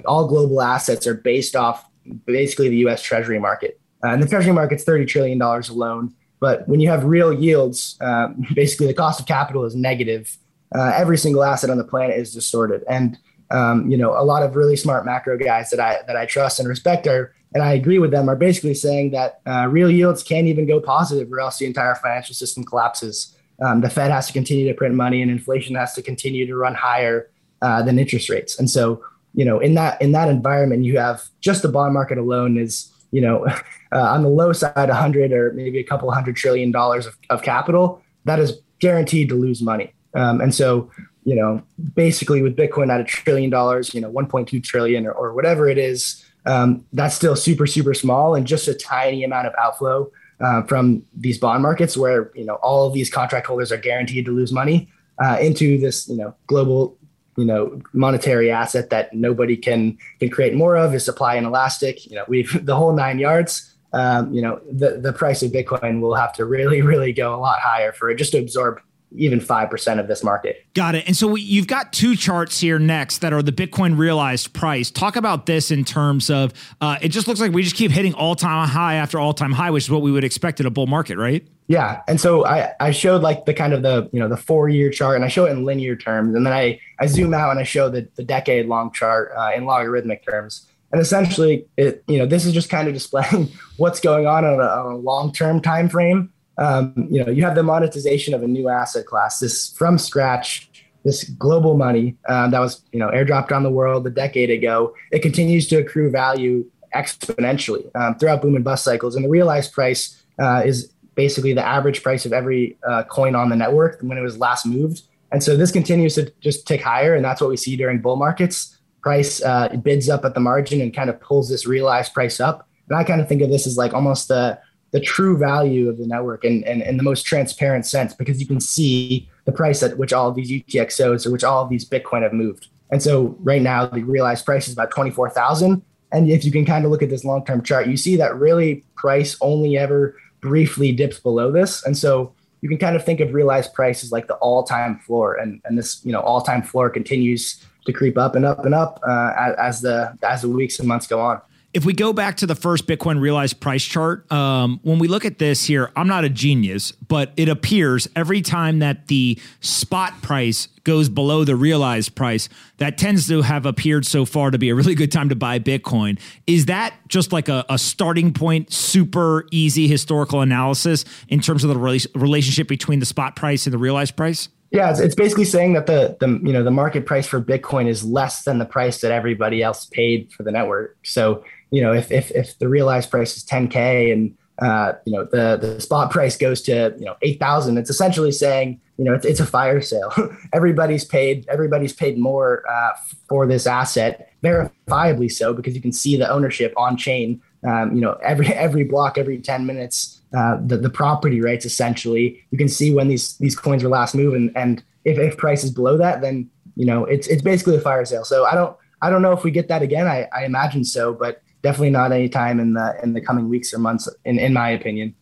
all 0.06 0.28
global 0.28 0.62
assets 0.62 1.04
are 1.08 1.14
based 1.14 1.56
off 1.56 1.84
basically 2.24 2.68
the 2.68 2.76
U.S. 2.86 3.02
Treasury 3.02 3.40
market. 3.40 3.80
Uh, 4.04 4.10
and 4.10 4.22
the 4.22 4.28
Treasury 4.28 4.52
market's 4.52 4.84
thirty 4.84 5.04
trillion 5.04 5.38
dollars 5.38 5.68
alone. 5.68 6.14
But 6.38 6.68
when 6.68 6.78
you 6.78 6.88
have 6.88 7.02
real 7.02 7.32
yields, 7.32 7.98
um, 8.00 8.46
basically 8.54 8.86
the 8.86 8.94
cost 8.94 9.18
of 9.18 9.26
capital 9.26 9.64
is 9.64 9.74
negative. 9.74 10.38
Uh, 10.72 10.92
every 10.94 11.18
single 11.18 11.42
asset 11.42 11.68
on 11.68 11.78
the 11.78 11.84
planet 11.84 12.16
is 12.16 12.32
distorted, 12.32 12.84
and 12.88 13.18
um, 13.50 13.90
you 13.90 13.96
know 13.96 14.12
a 14.16 14.22
lot 14.22 14.44
of 14.44 14.54
really 14.54 14.76
smart 14.76 15.04
macro 15.04 15.36
guys 15.36 15.70
that 15.70 15.80
I 15.80 15.98
that 16.06 16.16
I 16.16 16.26
trust 16.26 16.60
and 16.60 16.68
respect 16.68 17.08
are, 17.08 17.34
and 17.54 17.62
I 17.62 17.72
agree 17.72 17.98
with 17.98 18.10
them, 18.10 18.28
are 18.28 18.36
basically 18.36 18.74
saying 18.74 19.10
that 19.12 19.40
uh, 19.46 19.68
real 19.70 19.90
yields 19.90 20.22
can't 20.22 20.46
even 20.46 20.66
go 20.66 20.80
positive, 20.80 21.32
or 21.32 21.40
else 21.40 21.58
the 21.58 21.66
entire 21.66 21.94
financial 21.94 22.34
system 22.34 22.64
collapses. 22.64 23.36
Um, 23.62 23.80
the 23.80 23.90
Fed 23.90 24.10
has 24.10 24.26
to 24.26 24.32
continue 24.32 24.66
to 24.68 24.74
print 24.74 24.94
money, 24.94 25.22
and 25.22 25.30
inflation 25.30 25.76
has 25.76 25.94
to 25.94 26.02
continue 26.02 26.46
to 26.46 26.56
run 26.56 26.74
higher 26.74 27.30
uh, 27.60 27.82
than 27.82 27.98
interest 27.98 28.28
rates. 28.28 28.58
And 28.58 28.68
so 28.68 29.02
you 29.34 29.44
know, 29.44 29.58
in 29.58 29.74
that 29.74 30.00
in 30.00 30.12
that 30.12 30.28
environment, 30.28 30.84
you 30.84 30.98
have 30.98 31.22
just 31.40 31.62
the 31.62 31.68
bond 31.68 31.94
market 31.94 32.18
alone 32.18 32.58
is, 32.58 32.92
you 33.10 33.20
know, 33.20 33.46
uh, 33.46 33.62
on 33.92 34.22
the 34.22 34.28
low 34.28 34.52
side, 34.52 34.72
a 34.76 34.86
100 34.86 35.32
or 35.32 35.52
maybe 35.54 35.78
a 35.78 35.84
couple 35.84 36.10
hundred 36.10 36.36
trillion 36.36 36.70
dollars 36.70 37.06
of, 37.06 37.16
of 37.30 37.42
capital 37.42 38.02
that 38.24 38.38
is 38.38 38.60
guaranteed 38.78 39.28
to 39.28 39.34
lose 39.34 39.62
money. 39.62 39.92
Um, 40.14 40.40
and 40.40 40.54
so, 40.54 40.90
you 41.24 41.34
know, 41.34 41.62
basically 41.94 42.42
with 42.42 42.56
Bitcoin 42.56 42.92
at 42.92 43.00
a 43.00 43.04
trillion 43.04 43.50
dollars, 43.50 43.94
you 43.94 44.00
know, 44.00 44.10
1.2 44.12 44.62
trillion 44.62 45.06
or, 45.06 45.12
or 45.12 45.32
whatever 45.32 45.68
it 45.68 45.78
is, 45.78 46.24
um, 46.46 46.84
that's 46.92 47.14
still 47.14 47.36
super 47.36 47.66
super 47.66 47.94
small 47.94 48.34
and 48.34 48.46
just 48.46 48.68
a 48.68 48.74
tiny 48.74 49.24
amount 49.24 49.46
of 49.46 49.54
outflow 49.58 50.10
uh, 50.40 50.62
from 50.62 51.02
these 51.16 51.38
bond 51.38 51.62
markets 51.62 51.96
where 51.96 52.30
you 52.34 52.44
know 52.44 52.54
all 52.56 52.86
of 52.86 52.94
these 52.94 53.10
contract 53.10 53.46
holders 53.46 53.70
are 53.70 53.76
guaranteed 53.76 54.24
to 54.24 54.32
lose 54.32 54.52
money 54.52 54.88
uh, 55.22 55.38
into 55.40 55.78
this 55.78 56.08
you 56.08 56.16
know 56.16 56.34
global 56.46 56.96
you 57.36 57.44
know 57.44 57.80
monetary 57.92 58.50
asset 58.50 58.90
that 58.90 59.12
nobody 59.14 59.56
can 59.56 59.96
can 60.18 60.28
create 60.28 60.54
more 60.54 60.76
of 60.76 60.94
is 60.94 61.04
supply 61.04 61.36
inelastic 61.36 62.06
you 62.06 62.16
know 62.16 62.24
we've 62.28 62.64
the 62.66 62.74
whole 62.74 62.92
nine 62.92 63.18
yards 63.18 63.74
um, 63.92 64.32
you 64.32 64.42
know 64.42 64.60
the 64.70 64.98
the 64.98 65.12
price 65.12 65.42
of 65.42 65.52
bitcoin 65.52 66.00
will 66.00 66.14
have 66.14 66.32
to 66.32 66.44
really 66.44 66.82
really 66.82 67.12
go 67.12 67.34
a 67.34 67.40
lot 67.40 67.60
higher 67.60 67.92
for 67.92 68.10
it 68.10 68.16
just 68.16 68.32
to 68.32 68.38
absorb 68.38 68.80
even 69.16 69.40
5% 69.40 70.00
of 70.00 70.08
this 70.08 70.24
market. 70.24 70.64
Got 70.74 70.94
it. 70.94 71.06
And 71.06 71.16
so 71.16 71.28
we, 71.28 71.40
you've 71.40 71.66
got 71.66 71.92
two 71.92 72.16
charts 72.16 72.60
here 72.60 72.78
next 72.78 73.18
that 73.18 73.32
are 73.32 73.42
the 73.42 73.52
Bitcoin 73.52 73.98
realized 73.98 74.52
price. 74.52 74.90
Talk 74.90 75.16
about 75.16 75.46
this 75.46 75.70
in 75.70 75.84
terms 75.84 76.30
of 76.30 76.52
uh, 76.80 76.98
it 77.00 77.08
just 77.08 77.28
looks 77.28 77.40
like 77.40 77.52
we 77.52 77.62
just 77.62 77.76
keep 77.76 77.90
hitting 77.90 78.14
all 78.14 78.34
time 78.34 78.68
high 78.68 78.94
after 78.94 79.18
all 79.18 79.34
time 79.34 79.52
high, 79.52 79.70
which 79.70 79.84
is 79.84 79.90
what 79.90 80.02
we 80.02 80.10
would 80.10 80.24
expect 80.24 80.60
in 80.60 80.66
a 80.66 80.70
bull 80.70 80.86
market, 80.86 81.16
right? 81.18 81.46
Yeah. 81.68 82.02
And 82.08 82.20
so 82.20 82.44
I, 82.46 82.72
I 82.80 82.90
showed 82.90 83.22
like 83.22 83.46
the 83.46 83.54
kind 83.54 83.72
of 83.72 83.82
the, 83.82 84.08
you 84.12 84.20
know, 84.20 84.28
the 84.28 84.36
four 84.36 84.68
year 84.68 84.90
chart 84.90 85.16
and 85.16 85.24
I 85.24 85.28
show 85.28 85.46
it 85.46 85.50
in 85.50 85.64
linear 85.64 85.96
terms. 85.96 86.34
And 86.34 86.44
then 86.44 86.52
I, 86.52 86.80
I 86.98 87.06
zoom 87.06 87.34
out 87.34 87.50
and 87.50 87.60
I 87.60 87.62
show 87.62 87.88
the, 87.88 88.08
the 88.16 88.24
decade 88.24 88.66
long 88.66 88.92
chart 88.92 89.32
uh, 89.36 89.50
in 89.54 89.64
logarithmic 89.64 90.24
terms. 90.24 90.66
And 90.90 91.00
essentially 91.00 91.66
it, 91.76 92.04
you 92.06 92.18
know, 92.18 92.26
this 92.26 92.44
is 92.44 92.52
just 92.52 92.68
kind 92.68 92.88
of 92.88 92.94
displaying 92.94 93.50
what's 93.76 94.00
going 94.00 94.26
on 94.26 94.44
on 94.44 94.60
a, 94.60 94.64
on 94.64 94.92
a 94.92 94.96
long-term 94.96 95.62
time 95.62 95.88
frame 95.88 96.31
um, 96.58 97.08
you 97.10 97.24
know, 97.24 97.30
you 97.30 97.42
have 97.44 97.54
the 97.54 97.62
monetization 97.62 98.34
of 98.34 98.42
a 98.42 98.48
new 98.48 98.68
asset 98.68 99.06
class, 99.06 99.40
this 99.40 99.72
from 99.76 99.98
scratch, 99.98 100.70
this 101.04 101.24
global 101.24 101.76
money 101.76 102.16
um, 102.28 102.50
that 102.50 102.60
was, 102.60 102.82
you 102.92 102.98
know, 102.98 103.08
airdropped 103.08 103.52
on 103.52 103.62
the 103.62 103.70
world 103.70 104.06
a 104.06 104.10
decade 104.10 104.50
ago. 104.50 104.94
It 105.10 105.20
continues 105.20 105.66
to 105.68 105.76
accrue 105.76 106.10
value 106.10 106.64
exponentially 106.94 107.90
um, 107.96 108.18
throughout 108.18 108.42
boom 108.42 108.54
and 108.54 108.64
bust 108.64 108.84
cycles, 108.84 109.16
and 109.16 109.24
the 109.24 109.28
realized 109.28 109.72
price 109.72 110.22
uh, 110.38 110.62
is 110.64 110.92
basically 111.14 111.52
the 111.52 111.64
average 111.64 112.02
price 112.02 112.24
of 112.24 112.32
every 112.32 112.78
uh, 112.88 113.02
coin 113.04 113.34
on 113.34 113.48
the 113.48 113.56
network 113.56 114.00
when 114.00 114.16
it 114.16 114.22
was 114.22 114.38
last 114.38 114.64
moved. 114.64 115.02
And 115.30 115.42
so 115.42 115.56
this 115.56 115.70
continues 115.70 116.14
to 116.16 116.30
just 116.40 116.66
tick 116.66 116.82
higher, 116.82 117.14
and 117.14 117.24
that's 117.24 117.40
what 117.40 117.50
we 117.50 117.56
see 117.56 117.76
during 117.76 118.00
bull 118.00 118.16
markets. 118.16 118.78
Price 119.02 119.42
uh, 119.42 119.68
bids 119.82 120.08
up 120.08 120.24
at 120.24 120.34
the 120.34 120.40
margin 120.40 120.80
and 120.80 120.94
kind 120.94 121.10
of 121.10 121.20
pulls 121.20 121.48
this 121.48 121.66
realized 121.66 122.14
price 122.14 122.38
up. 122.38 122.68
And 122.88 122.98
I 122.98 123.04
kind 123.04 123.20
of 123.20 123.28
think 123.28 123.42
of 123.42 123.50
this 123.50 123.66
as 123.66 123.76
like 123.76 123.94
almost 123.94 124.28
the 124.28 124.60
the 124.92 125.00
true 125.00 125.36
value 125.36 125.88
of 125.88 125.98
the 125.98 126.06
network 126.06 126.44
and 126.44 126.62
in, 126.64 126.80
in, 126.80 126.88
in, 126.88 126.96
the 126.98 127.02
most 127.02 127.24
transparent 127.24 127.86
sense 127.86 128.14
because 128.14 128.40
you 128.40 128.46
can 128.46 128.60
see 128.60 129.28
the 129.46 129.52
price 129.52 129.82
at 129.82 129.96
which 129.98 130.12
all 130.12 130.28
of 130.28 130.36
these 130.36 130.50
UTXOs 130.50 131.26
or 131.26 131.32
which 131.32 131.42
all 131.42 131.64
of 131.64 131.70
these 131.70 131.88
Bitcoin 131.88 132.22
have 132.22 132.34
moved. 132.34 132.68
And 132.90 133.02
so 133.02 133.36
right 133.40 133.62
now 133.62 133.86
the 133.86 134.02
realized 134.02 134.44
price 134.44 134.68
is 134.68 134.74
about 134.74 134.90
24,000. 134.90 135.82
And 136.12 136.30
if 136.30 136.44
you 136.44 136.52
can 136.52 136.66
kind 136.66 136.84
of 136.84 136.90
look 136.90 137.02
at 137.02 137.08
this 137.08 137.24
long-term 137.24 137.62
chart, 137.62 137.86
you 137.86 137.96
see 137.96 138.16
that 138.16 138.36
really 138.36 138.84
price 138.94 139.36
only 139.40 139.78
ever 139.78 140.14
briefly 140.42 140.92
dips 140.92 141.18
below 141.18 141.50
this. 141.50 141.84
And 141.86 141.96
so 141.96 142.34
you 142.60 142.68
can 142.68 142.76
kind 142.76 142.94
of 142.94 143.02
think 143.02 143.20
of 143.20 143.32
realized 143.32 143.72
price 143.72 144.04
as 144.04 144.12
like 144.12 144.28
the 144.28 144.36
all-time 144.36 144.98
floor. 144.98 145.36
And, 145.36 145.62
and 145.64 145.78
this, 145.78 146.04
you 146.04 146.12
know, 146.12 146.20
all-time 146.20 146.62
floor 146.62 146.90
continues 146.90 147.64
to 147.86 147.94
creep 147.94 148.18
up 148.18 148.36
and 148.36 148.44
up 148.44 148.66
and 148.66 148.74
up 148.74 149.00
uh, 149.08 149.54
as 149.58 149.80
the, 149.80 150.16
as 150.22 150.42
the 150.42 150.50
weeks 150.50 150.78
and 150.78 150.86
months 150.86 151.06
go 151.06 151.18
on. 151.18 151.40
If 151.74 151.86
we 151.86 151.94
go 151.94 152.12
back 152.12 152.36
to 152.38 152.46
the 152.46 152.54
first 152.54 152.86
Bitcoin 152.86 153.18
realized 153.18 153.58
price 153.58 153.82
chart, 153.82 154.30
um, 154.30 154.78
when 154.82 154.98
we 154.98 155.08
look 155.08 155.24
at 155.24 155.38
this 155.38 155.64
here, 155.64 155.90
I'm 155.96 156.06
not 156.06 156.22
a 156.22 156.28
genius, 156.28 156.92
but 156.92 157.32
it 157.38 157.48
appears 157.48 158.06
every 158.14 158.42
time 158.42 158.80
that 158.80 159.06
the 159.06 159.40
spot 159.60 160.20
price 160.20 160.68
goes 160.84 161.08
below 161.08 161.44
the 161.44 161.56
realized 161.56 162.14
price, 162.14 162.50
that 162.76 162.98
tends 162.98 163.26
to 163.28 163.40
have 163.40 163.64
appeared 163.64 164.04
so 164.04 164.26
far 164.26 164.50
to 164.50 164.58
be 164.58 164.68
a 164.68 164.74
really 164.74 164.94
good 164.94 165.10
time 165.10 165.30
to 165.30 165.36
buy 165.36 165.58
Bitcoin. 165.58 166.18
Is 166.46 166.66
that 166.66 166.92
just 167.08 167.32
like 167.32 167.48
a, 167.48 167.64
a 167.70 167.78
starting 167.78 168.34
point, 168.34 168.70
super 168.70 169.46
easy 169.50 169.88
historical 169.88 170.42
analysis 170.42 171.06
in 171.28 171.40
terms 171.40 171.64
of 171.64 171.70
the 171.70 171.78
relationship 172.14 172.68
between 172.68 172.98
the 172.98 173.06
spot 173.06 173.34
price 173.34 173.66
and 173.66 173.72
the 173.72 173.78
realized 173.78 174.14
price? 174.14 174.48
Yeah, 174.72 174.90
it's, 174.90 175.00
it's 175.00 175.14
basically 175.14 175.44
saying 175.44 175.74
that 175.74 175.86
the 175.86 176.16
the 176.18 176.28
you 176.42 176.52
know 176.52 176.64
the 176.64 176.70
market 176.70 177.04
price 177.04 177.26
for 177.26 177.42
Bitcoin 177.42 177.86
is 177.86 178.02
less 178.02 178.44
than 178.44 178.58
the 178.58 178.64
price 178.64 179.02
that 179.02 179.12
everybody 179.12 179.62
else 179.62 179.84
paid 179.84 180.32
for 180.32 180.44
the 180.44 180.50
network. 180.50 180.96
So 181.02 181.44
you 181.70 181.82
know, 181.82 181.92
if 181.92 182.10
if 182.10 182.30
if 182.30 182.58
the 182.58 182.68
realized 182.68 183.10
price 183.10 183.36
is 183.36 183.44
10k 183.44 184.10
and 184.10 184.34
uh, 184.62 184.94
you 185.04 185.12
know 185.12 185.26
the 185.26 185.58
the 185.60 185.78
spot 185.78 186.10
price 186.10 186.38
goes 186.38 186.62
to 186.62 186.94
you 186.98 187.04
know 187.04 187.16
8,000, 187.20 187.76
it's 187.76 187.90
essentially 187.90 188.32
saying 188.32 188.80
you 188.96 189.04
know 189.04 189.12
it's, 189.12 189.26
it's 189.26 189.40
a 189.40 189.46
fire 189.46 189.82
sale. 189.82 190.10
everybody's 190.54 191.04
paid 191.04 191.46
everybody's 191.50 191.92
paid 191.92 192.16
more 192.16 192.62
uh, 192.66 192.92
for 193.28 193.46
this 193.46 193.66
asset, 193.66 194.32
verifiably 194.42 195.30
so 195.30 195.52
because 195.52 195.74
you 195.74 195.82
can 195.82 195.92
see 195.92 196.16
the 196.16 196.30
ownership 196.30 196.72
on 196.78 196.96
chain. 196.96 197.42
Um, 197.62 197.94
you 197.94 198.00
know, 198.00 198.14
every 198.22 198.46
every 198.48 198.84
block, 198.84 199.18
every 199.18 199.38
10 199.38 199.66
minutes, 199.66 200.21
uh, 200.34 200.58
the 200.64 200.76
the 200.76 200.90
property 200.90 201.40
rights 201.40 201.64
essentially. 201.64 202.42
You 202.50 202.58
can 202.58 202.68
see 202.68 202.92
when 202.92 203.08
these 203.08 203.36
these 203.38 203.56
coins 203.56 203.82
were 203.82 203.90
last 203.90 204.14
moved, 204.14 204.36
and, 204.36 204.50
and 204.56 204.82
if 205.04 205.18
if 205.18 205.36
price 205.36 205.64
is 205.64 205.70
below 205.70 205.96
that, 205.98 206.20
then 206.20 206.48
you 206.76 206.86
know 206.86 207.04
it's 207.04 207.26
it's 207.26 207.42
basically 207.42 207.76
a 207.76 207.80
fire 207.80 208.04
sale. 208.04 208.24
So 208.24 208.44
I 208.46 208.54
don't 208.54 208.76
I 209.02 209.10
don't 209.10 209.22
know 209.22 209.32
if 209.32 209.44
we 209.44 209.50
get 209.50 209.68
that 209.68 209.82
again. 209.82 210.06
I, 210.06 210.28
I 210.32 210.44
imagine 210.44 210.84
so, 210.84 211.12
but 211.12 211.42
definitely 211.62 211.90
not 211.90 212.12
any 212.12 212.28
time 212.28 212.60
in 212.60 212.74
the 212.74 212.98
in 213.02 213.12
the 213.12 213.20
coming 213.20 213.48
weeks 213.48 213.74
or 213.74 213.78
months, 213.78 214.08
in 214.24 214.38
in 214.38 214.52
my 214.52 214.70
opinion. 214.70 215.14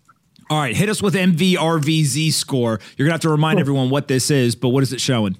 All 0.49 0.59
right, 0.59 0.75
hit 0.75 0.88
us 0.88 1.00
with 1.00 1.14
MVRVZ 1.14 2.33
score. 2.33 2.81
You're 2.97 3.07
gonna 3.07 3.14
have 3.14 3.21
to 3.21 3.31
remind 3.31 3.57
cool. 3.57 3.62
everyone 3.62 3.90
what 3.90 4.09
this 4.09 4.31
is, 4.31 4.55
but 4.55 4.71
what 4.71 4.83
is 4.83 4.93
it 4.93 5.00
showing? 5.00 5.37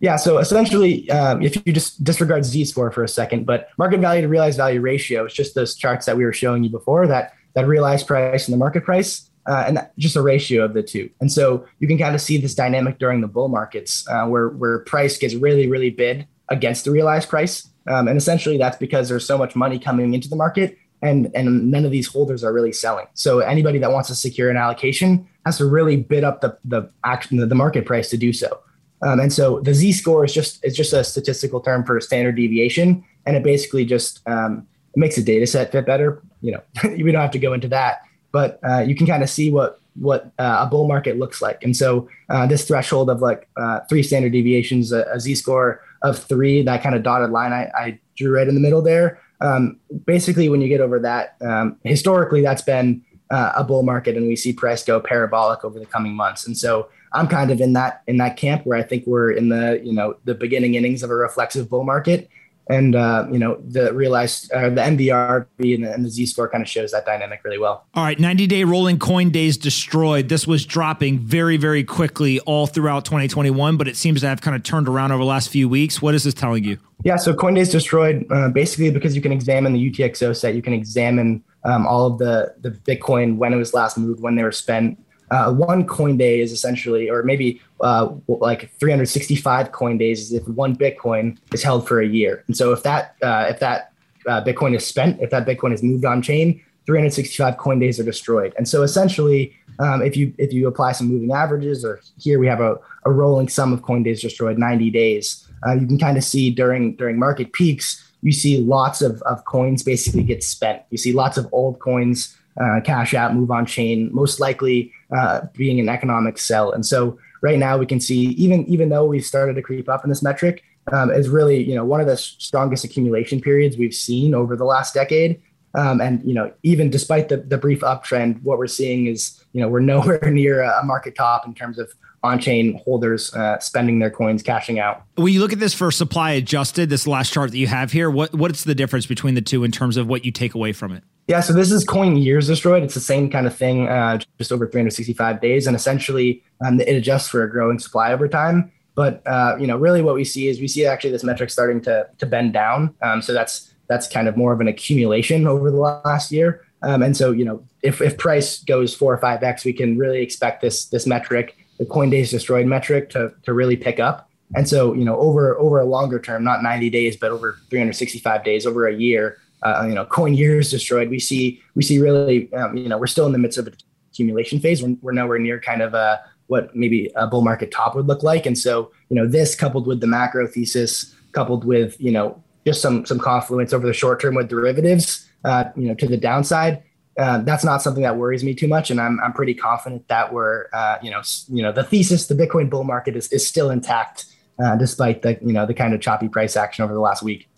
Yeah, 0.00 0.16
so 0.16 0.38
essentially, 0.38 1.08
um, 1.12 1.42
if 1.42 1.54
you 1.64 1.72
just 1.72 2.02
disregard 2.02 2.44
Z 2.44 2.64
score 2.64 2.90
for 2.90 3.04
a 3.04 3.08
second, 3.08 3.46
but 3.46 3.68
market 3.78 4.00
value 4.00 4.22
to 4.22 4.28
realized 4.28 4.56
value 4.56 4.80
ratio 4.80 5.26
is 5.26 5.32
just 5.32 5.54
those 5.54 5.76
charts 5.76 6.06
that 6.06 6.16
we 6.16 6.24
were 6.24 6.32
showing 6.32 6.64
you 6.64 6.70
before 6.70 7.06
that 7.06 7.34
that 7.54 7.66
realized 7.66 8.06
price 8.06 8.46
and 8.46 8.54
the 8.54 8.58
market 8.58 8.84
price, 8.84 9.30
uh, 9.46 9.64
and 9.66 9.86
just 9.98 10.16
a 10.16 10.22
ratio 10.22 10.64
of 10.64 10.74
the 10.74 10.82
two. 10.82 11.10
And 11.20 11.30
so 11.30 11.66
you 11.78 11.88
can 11.88 11.98
kind 11.98 12.14
of 12.14 12.20
see 12.20 12.38
this 12.38 12.54
dynamic 12.54 12.98
during 12.98 13.20
the 13.20 13.28
bull 13.28 13.48
markets 13.48 14.06
uh, 14.08 14.26
where 14.26 14.48
where 14.48 14.80
price 14.80 15.18
gets 15.18 15.34
really 15.34 15.68
really 15.68 15.90
bid 15.90 16.26
against 16.48 16.84
the 16.84 16.90
realized 16.90 17.28
price, 17.28 17.68
um, 17.88 18.08
and 18.08 18.16
essentially, 18.16 18.58
that's 18.58 18.76
because 18.76 19.08
there's 19.08 19.26
so 19.26 19.38
much 19.38 19.56
money 19.56 19.78
coming 19.78 20.14
into 20.14 20.28
the 20.28 20.36
market 20.36 20.78
and, 21.02 21.30
and 21.34 21.70
none 21.70 21.84
of 21.84 21.90
these 21.90 22.06
holders 22.06 22.44
are 22.44 22.52
really 22.52 22.72
selling. 22.72 23.06
So 23.14 23.40
anybody 23.40 23.78
that 23.78 23.90
wants 23.90 24.08
to 24.08 24.14
secure 24.14 24.50
an 24.50 24.56
allocation 24.56 25.28
has 25.44 25.58
to 25.58 25.66
really 25.66 25.96
bid 25.96 26.22
up 26.22 26.40
the, 26.40 26.56
the 26.64 26.88
action, 27.04 27.36
the 27.36 27.54
market 27.54 27.84
price 27.84 28.08
to 28.10 28.16
do 28.16 28.32
so. 28.32 28.60
Um, 29.02 29.18
and 29.18 29.32
so 29.32 29.58
the 29.60 29.74
Z 29.74 29.92
score 29.92 30.24
is 30.24 30.32
just, 30.32 30.64
it's 30.64 30.76
just 30.76 30.92
a 30.92 31.02
statistical 31.02 31.60
term 31.60 31.84
for 31.84 32.00
standard 32.00 32.36
deviation. 32.36 33.04
And 33.26 33.36
it 33.36 33.42
basically 33.42 33.84
just 33.84 34.26
um, 34.28 34.66
makes 34.94 35.18
a 35.18 35.22
data 35.22 35.46
set 35.46 35.72
fit 35.72 35.86
better. 35.86 36.22
You 36.42 36.52
know, 36.52 36.62
we 36.84 37.10
don't 37.10 37.22
have 37.22 37.30
to 37.32 37.38
go 37.38 37.52
into 37.52 37.68
that, 37.68 38.02
but 38.30 38.60
uh, 38.68 38.80
you 38.80 38.94
can 38.94 39.06
kind 39.06 39.22
of 39.22 39.30
see 39.30 39.50
what, 39.50 39.80
what 39.94 40.32
uh, 40.38 40.58
a 40.60 40.66
bull 40.66 40.86
market 40.86 41.18
looks 41.18 41.40
like. 41.40 41.62
And 41.64 41.76
so 41.76 42.08
uh, 42.28 42.46
this 42.46 42.66
threshold 42.66 43.10
of 43.10 43.20
like 43.20 43.48
uh, 43.56 43.80
three 43.88 44.02
standard 44.02 44.32
deviations, 44.32 44.92
a, 44.92 45.04
a 45.12 45.20
Z 45.20 45.34
score 45.36 45.80
of 46.02 46.18
three, 46.18 46.62
that 46.62 46.82
kind 46.82 46.94
of 46.94 47.02
dotted 47.02 47.30
line 47.30 47.52
I, 47.52 47.70
I 47.74 47.98
drew 48.16 48.34
right 48.34 48.48
in 48.48 48.54
the 48.54 48.60
middle 48.60 48.82
there. 48.82 49.20
Um, 49.40 49.78
basically, 50.06 50.48
when 50.48 50.60
you 50.60 50.68
get 50.68 50.80
over 50.80 51.00
that, 51.00 51.36
um, 51.40 51.76
historically, 51.82 52.42
that's 52.42 52.62
been 52.62 53.02
uh, 53.30 53.52
a 53.56 53.64
bull 53.64 53.82
market, 53.82 54.16
and 54.16 54.28
we 54.28 54.36
see 54.36 54.52
price 54.52 54.84
go 54.84 55.00
parabolic 55.00 55.64
over 55.64 55.80
the 55.80 55.86
coming 55.86 56.14
months. 56.14 56.46
And 56.46 56.56
so, 56.56 56.88
I'm 57.12 57.28
kind 57.28 57.50
of 57.50 57.60
in 57.60 57.72
that 57.74 58.02
in 58.06 58.16
that 58.18 58.36
camp 58.36 58.64
where 58.64 58.78
I 58.78 58.82
think 58.82 59.06
we're 59.06 59.30
in 59.30 59.48
the 59.48 59.80
you 59.82 59.92
know 59.92 60.16
the 60.24 60.34
beginning 60.34 60.74
innings 60.74 61.02
of 61.02 61.10
a 61.10 61.14
reflexive 61.14 61.68
bull 61.68 61.84
market, 61.84 62.28
and 62.68 62.94
uh, 62.94 63.26
you 63.30 63.38
know 63.38 63.60
the 63.66 63.92
realized 63.92 64.50
uh, 64.52 64.70
the 64.70 64.80
MVRV 64.80 65.74
and 65.74 65.84
the, 65.84 65.92
and 65.92 66.04
the 66.04 66.10
Z 66.10 66.26
score 66.26 66.48
kind 66.48 66.62
of 66.62 66.68
shows 66.68 66.92
that 66.92 67.04
dynamic 67.04 67.40
really 67.44 67.58
well. 67.58 67.86
All 67.94 68.04
right, 68.04 68.18
90 68.18 68.46
day 68.46 68.64
rolling 68.64 68.98
coin 68.98 69.30
days 69.30 69.56
destroyed. 69.56 70.28
This 70.28 70.46
was 70.46 70.64
dropping 70.64 71.18
very 71.18 71.56
very 71.56 71.84
quickly 71.84 72.40
all 72.40 72.66
throughout 72.66 73.04
2021, 73.04 73.76
but 73.76 73.88
it 73.88 73.96
seems 73.96 74.20
to 74.20 74.28
have 74.28 74.40
kind 74.40 74.56
of 74.56 74.62
turned 74.62 74.88
around 74.88 75.12
over 75.12 75.22
the 75.22 75.28
last 75.28 75.50
few 75.50 75.68
weeks. 75.68 76.00
What 76.00 76.14
is 76.14 76.24
this 76.24 76.34
telling 76.34 76.64
you? 76.64 76.78
Yeah, 77.04 77.16
so 77.16 77.34
coin 77.34 77.54
days 77.54 77.70
destroyed 77.70 78.26
uh, 78.30 78.48
basically 78.48 78.90
because 78.90 79.16
you 79.16 79.22
can 79.22 79.32
examine 79.32 79.72
the 79.72 79.90
UTXO 79.90 80.36
set, 80.36 80.54
you 80.54 80.62
can 80.62 80.72
examine 80.72 81.42
um, 81.64 81.86
all 81.86 82.06
of 82.06 82.18
the 82.18 82.54
the 82.60 82.70
Bitcoin 82.70 83.36
when 83.36 83.52
it 83.52 83.56
was 83.56 83.74
last 83.74 83.98
moved, 83.98 84.20
when 84.20 84.36
they 84.36 84.42
were 84.42 84.52
spent, 84.52 84.98
uh, 85.32 85.50
one 85.50 85.86
coin 85.86 86.18
day 86.18 86.40
is 86.40 86.52
essentially, 86.52 87.08
or 87.08 87.22
maybe 87.22 87.58
uh, 87.80 88.12
like 88.28 88.70
365 88.78 89.72
coin 89.72 89.96
days, 89.96 90.20
is 90.20 90.32
if 90.34 90.46
one 90.46 90.76
Bitcoin 90.76 91.38
is 91.54 91.62
held 91.62 91.88
for 91.88 92.02
a 92.02 92.06
year. 92.06 92.44
And 92.46 92.56
so 92.56 92.72
if 92.72 92.82
that 92.82 93.16
uh, 93.22 93.46
if 93.48 93.58
that 93.60 93.92
uh, 94.26 94.44
Bitcoin 94.44 94.76
is 94.76 94.86
spent, 94.86 95.22
if 95.22 95.30
that 95.30 95.46
Bitcoin 95.46 95.72
is 95.72 95.82
moved 95.82 96.04
on 96.04 96.20
chain, 96.20 96.62
365 96.84 97.56
coin 97.56 97.78
days 97.78 97.98
are 97.98 98.04
destroyed. 98.04 98.52
And 98.58 98.68
so 98.68 98.82
essentially, 98.82 99.56
um, 99.78 100.02
if 100.02 100.18
you 100.18 100.34
if 100.36 100.52
you 100.52 100.68
apply 100.68 100.92
some 100.92 101.08
moving 101.08 101.32
averages, 101.32 101.82
or 101.82 102.02
here 102.18 102.38
we 102.38 102.46
have 102.46 102.60
a, 102.60 102.76
a 103.06 103.10
rolling 103.10 103.48
sum 103.48 103.72
of 103.72 103.80
coin 103.80 104.02
days 104.02 104.20
destroyed, 104.20 104.58
90 104.58 104.90
days, 104.90 105.48
uh, 105.66 105.72
you 105.72 105.86
can 105.86 105.98
kind 105.98 106.18
of 106.18 106.24
see 106.24 106.50
during 106.50 106.94
during 106.96 107.18
market 107.18 107.54
peaks, 107.54 108.12
you 108.20 108.32
see 108.32 108.58
lots 108.58 109.00
of, 109.00 109.22
of 109.22 109.46
coins 109.46 109.82
basically 109.82 110.24
get 110.24 110.44
spent. 110.44 110.82
You 110.90 110.98
see 110.98 111.14
lots 111.14 111.38
of 111.38 111.48
old 111.52 111.78
coins 111.78 112.36
uh, 112.60 112.80
cash 112.84 113.14
out, 113.14 113.34
move 113.34 113.50
on 113.50 113.66
chain, 113.66 114.10
most 114.12 114.40
likely 114.40 114.92
uh, 115.16 115.42
being 115.54 115.80
an 115.80 115.88
economic 115.88 116.38
sell. 116.38 116.72
And 116.72 116.84
so 116.84 117.18
right 117.42 117.58
now 117.58 117.76
we 117.76 117.86
can 117.86 118.00
see 118.00 118.28
even 118.30 118.64
even 118.66 118.88
though 118.88 119.04
we've 119.04 119.24
started 119.24 119.54
to 119.54 119.62
creep 119.62 119.88
up 119.88 120.04
in 120.04 120.10
this 120.10 120.22
metric, 120.22 120.62
um, 120.90 121.10
is 121.10 121.28
really 121.28 121.62
you 121.62 121.74
know 121.74 121.84
one 121.84 122.00
of 122.00 122.06
the 122.06 122.16
strongest 122.16 122.84
accumulation 122.84 123.40
periods 123.40 123.76
we've 123.76 123.94
seen 123.94 124.34
over 124.34 124.56
the 124.56 124.64
last 124.64 124.94
decade. 124.94 125.40
Um, 125.74 126.02
and 126.02 126.22
you 126.22 126.34
know 126.34 126.52
even 126.62 126.90
despite 126.90 127.28
the, 127.28 127.38
the 127.38 127.58
brief 127.58 127.80
uptrend, 127.80 128.42
what 128.42 128.58
we're 128.58 128.66
seeing 128.66 129.06
is 129.06 129.42
you 129.52 129.60
know 129.60 129.68
we're 129.68 129.80
nowhere 129.80 130.20
near 130.30 130.62
a 130.62 130.84
market 130.84 131.14
top 131.14 131.46
in 131.46 131.54
terms 131.54 131.78
of 131.78 131.92
on-chain 132.22 132.80
holders 132.84 133.34
uh, 133.34 133.58
spending 133.58 133.98
their 133.98 134.10
coins, 134.10 134.42
cashing 134.42 134.78
out. 134.78 135.02
When 135.16 135.32
you 135.32 135.40
look 135.40 135.52
at 135.52 135.58
this 135.58 135.74
for 135.74 135.90
supply 135.90 136.32
adjusted, 136.32 136.88
this 136.88 137.06
last 137.06 137.32
chart 137.32 137.50
that 137.50 137.58
you 137.58 137.66
have 137.66 137.92
here, 137.92 138.10
what 138.10 138.34
what's 138.34 138.64
the 138.64 138.74
difference 138.74 139.06
between 139.06 139.34
the 139.34 139.42
two 139.42 139.64
in 139.64 139.72
terms 139.72 139.96
of 139.96 140.06
what 140.06 140.24
you 140.24 140.32
take 140.32 140.54
away 140.54 140.72
from 140.72 140.92
it? 140.92 141.02
Yeah, 141.28 141.40
so 141.40 141.52
this 141.52 141.70
is 141.70 141.84
coin 141.84 142.16
years 142.16 142.48
destroyed. 142.48 142.82
It's 142.82 142.94
the 142.94 143.00
same 143.00 143.30
kind 143.30 143.46
of 143.46 143.54
thing, 143.54 143.88
uh, 143.88 144.18
just 144.38 144.52
over 144.52 144.66
365 144.66 145.40
days, 145.40 145.66
and 145.66 145.76
essentially 145.76 146.42
um, 146.64 146.80
it 146.80 146.94
adjusts 146.94 147.28
for 147.28 147.44
a 147.44 147.50
growing 147.50 147.78
supply 147.78 148.12
over 148.12 148.28
time. 148.28 148.72
But 148.94 149.22
uh, 149.26 149.56
you 149.58 149.66
know, 149.66 149.76
really, 149.76 150.02
what 150.02 150.14
we 150.14 150.24
see 150.24 150.48
is 150.48 150.60
we 150.60 150.68
see 150.68 150.84
actually 150.84 151.10
this 151.10 151.24
metric 151.24 151.50
starting 151.50 151.80
to 151.82 152.08
to 152.18 152.26
bend 152.26 152.52
down. 152.52 152.94
Um, 153.02 153.22
so 153.22 153.32
that's 153.32 153.72
that's 153.88 154.08
kind 154.08 154.28
of 154.28 154.36
more 154.36 154.52
of 154.52 154.60
an 154.60 154.68
accumulation 154.68 155.46
over 155.46 155.70
the 155.70 155.76
last 155.76 156.32
year. 156.32 156.64
Um, 156.82 157.02
and 157.02 157.16
so 157.16 157.30
you 157.30 157.44
know, 157.44 157.64
if 157.82 158.00
if 158.00 158.18
price 158.18 158.62
goes 158.64 158.94
four 158.94 159.12
or 159.12 159.18
five 159.18 159.42
x, 159.42 159.64
we 159.64 159.72
can 159.72 159.96
really 159.96 160.22
expect 160.22 160.60
this 160.60 160.86
this 160.86 161.06
metric, 161.06 161.56
the 161.82 161.90
coin 161.90 162.10
days 162.10 162.30
destroyed 162.30 162.66
metric, 162.66 163.10
to 163.10 163.32
to 163.42 163.52
really 163.52 163.76
pick 163.76 163.98
up. 163.98 164.28
And 164.54 164.68
so 164.68 164.92
you 164.92 165.04
know, 165.04 165.18
over 165.18 165.58
over 165.58 165.80
a 165.80 165.84
longer 165.84 166.18
term, 166.20 166.44
not 166.44 166.62
90 166.62 166.90
days, 166.90 167.16
but 167.16 167.30
over 167.30 167.58
365 167.70 168.44
days, 168.44 168.66
over 168.66 168.86
a 168.86 168.94
year 168.94 169.38
uh, 169.62 169.84
you 169.88 169.94
know, 169.94 170.04
coin 170.04 170.34
years 170.34 170.70
destroyed. 170.70 171.08
We 171.08 171.18
see 171.18 171.62
we 171.74 171.82
see 171.82 172.00
really, 172.00 172.52
um, 172.52 172.76
you 172.76 172.88
know, 172.88 172.98
we're 172.98 173.06
still 173.06 173.26
in 173.26 173.32
the 173.32 173.38
midst 173.38 173.58
of 173.58 173.68
a 173.68 173.72
accumulation 174.10 174.60
phase. 174.60 174.82
We're, 174.82 174.96
we're 175.00 175.12
nowhere 175.12 175.38
near 175.38 175.60
kind 175.60 175.82
of 175.82 175.94
uh, 175.94 176.18
what 176.48 176.74
maybe 176.74 177.10
a 177.16 177.26
bull 177.26 177.42
market 177.42 177.70
top 177.70 177.94
would 177.94 178.06
look 178.06 178.22
like. 178.22 178.44
And 178.44 178.58
so, 178.58 178.90
you 179.08 179.16
know, 179.16 179.26
this 179.26 179.54
coupled 179.54 179.86
with 179.86 180.00
the 180.00 180.06
macro 180.06 180.46
thesis, 180.46 181.14
coupled 181.32 181.64
with 181.64 182.00
you 182.00 182.10
know 182.10 182.42
just 182.66 182.82
some 182.82 183.06
some 183.06 183.18
confluence 183.18 183.72
over 183.72 183.86
the 183.86 183.94
short 183.94 184.20
term 184.20 184.34
with 184.34 184.48
derivatives, 184.48 185.28
uh, 185.44 185.64
you 185.76 185.88
know, 185.88 185.94
to 185.94 186.06
the 186.06 186.16
downside. 186.16 186.82
Uh, 187.18 187.38
that's 187.38 187.64
not 187.64 187.82
something 187.82 188.02
that 188.02 188.16
worries 188.16 188.42
me 188.42 188.54
too 188.54 188.68
much, 188.68 188.90
and 188.90 189.00
I'm 189.00 189.20
I'm 189.20 189.32
pretty 189.32 189.54
confident 189.54 190.08
that 190.08 190.32
we're 190.32 190.66
uh, 190.72 190.98
you 191.02 191.10
know 191.10 191.22
you 191.48 191.62
know 191.62 191.72
the 191.72 191.84
thesis 191.84 192.26
the 192.26 192.34
Bitcoin 192.34 192.70
bull 192.70 192.84
market 192.84 193.16
is 193.16 193.28
is 193.32 193.46
still 193.46 193.70
intact 193.70 194.26
uh, 194.62 194.76
despite 194.76 195.22
the 195.22 195.38
you 195.42 195.52
know 195.52 195.66
the 195.66 195.74
kind 195.74 195.94
of 195.94 196.00
choppy 196.00 196.28
price 196.28 196.56
action 196.56 196.84
over 196.84 196.94
the 196.94 197.00
last 197.00 197.22
week. 197.22 197.48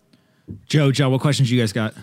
Joe, 0.66 0.90
Joe, 0.92 1.08
what 1.08 1.20
questions 1.20 1.50
you 1.50 1.60
guys 1.60 1.72
got? 1.72 1.94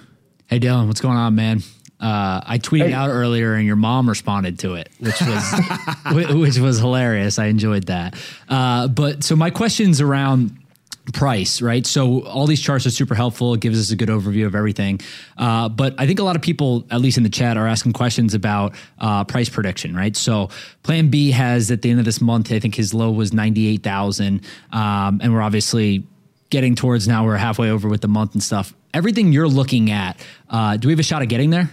Hey, 0.47 0.59
Dylan, 0.59 0.87
what's 0.87 1.01
going 1.01 1.17
on, 1.17 1.35
man? 1.35 1.61
Uh, 1.99 2.41
I 2.43 2.57
tweeted 2.57 2.87
hey. 2.87 2.93
out 2.93 3.09
earlier, 3.09 3.53
and 3.53 3.65
your 3.65 3.75
mom 3.75 4.09
responded 4.09 4.57
to 4.59 4.73
it, 4.73 4.89
which 4.99 5.21
was 5.21 5.61
which 6.33 6.57
was 6.57 6.79
hilarious. 6.79 7.37
I 7.37 7.45
enjoyed 7.45 7.87
that. 7.87 8.15
Uh, 8.49 8.87
but 8.87 9.23
so 9.23 9.35
my 9.35 9.49
questions 9.49 10.01
around 10.01 10.57
price, 11.11 11.61
right? 11.61 11.85
So 11.85 12.23
all 12.23 12.47
these 12.47 12.61
charts 12.61 12.85
are 12.85 12.91
super 12.91 13.15
helpful. 13.15 13.53
It 13.53 13.59
gives 13.59 13.79
us 13.79 13.91
a 13.91 13.95
good 13.95 14.09
overview 14.09 14.45
of 14.45 14.55
everything. 14.55 14.99
Uh, 15.37 15.69
but 15.69 15.95
I 15.97 16.07
think 16.07 16.19
a 16.19 16.23
lot 16.23 16.35
of 16.35 16.41
people, 16.41 16.85
at 16.91 17.01
least 17.01 17.17
in 17.17 17.23
the 17.23 17.29
chat, 17.29 17.57
are 17.57 17.67
asking 17.67 17.93
questions 17.93 18.33
about 18.33 18.75
uh, 18.99 19.23
price 19.23 19.49
prediction, 19.49 19.95
right? 19.95 20.15
So 20.15 20.49
Plan 20.83 21.09
B 21.09 21.31
has 21.31 21.71
at 21.71 21.81
the 21.81 21.89
end 21.89 21.99
of 21.99 22.05
this 22.05 22.21
month, 22.21 22.51
I 22.51 22.59
think 22.59 22.75
his 22.75 22.93
low 22.93 23.11
was 23.11 23.33
ninety 23.33 23.67
eight 23.67 23.83
thousand, 23.83 24.41
um, 24.71 25.19
and 25.21 25.33
we're 25.33 25.41
obviously 25.41 26.03
getting 26.49 26.75
towards 26.75 27.07
now 27.07 27.25
we're 27.25 27.37
halfway 27.37 27.69
over 27.69 27.87
with 27.87 28.01
the 28.01 28.07
month 28.07 28.33
and 28.33 28.43
stuff. 28.43 28.73
Everything 28.93 29.31
you're 29.31 29.47
looking 29.47 29.89
at, 29.89 30.19
uh, 30.49 30.77
do 30.77 30.87
we 30.87 30.91
have 30.91 30.99
a 30.99 31.03
shot 31.03 31.21
at 31.21 31.29
getting 31.29 31.49
there? 31.49 31.69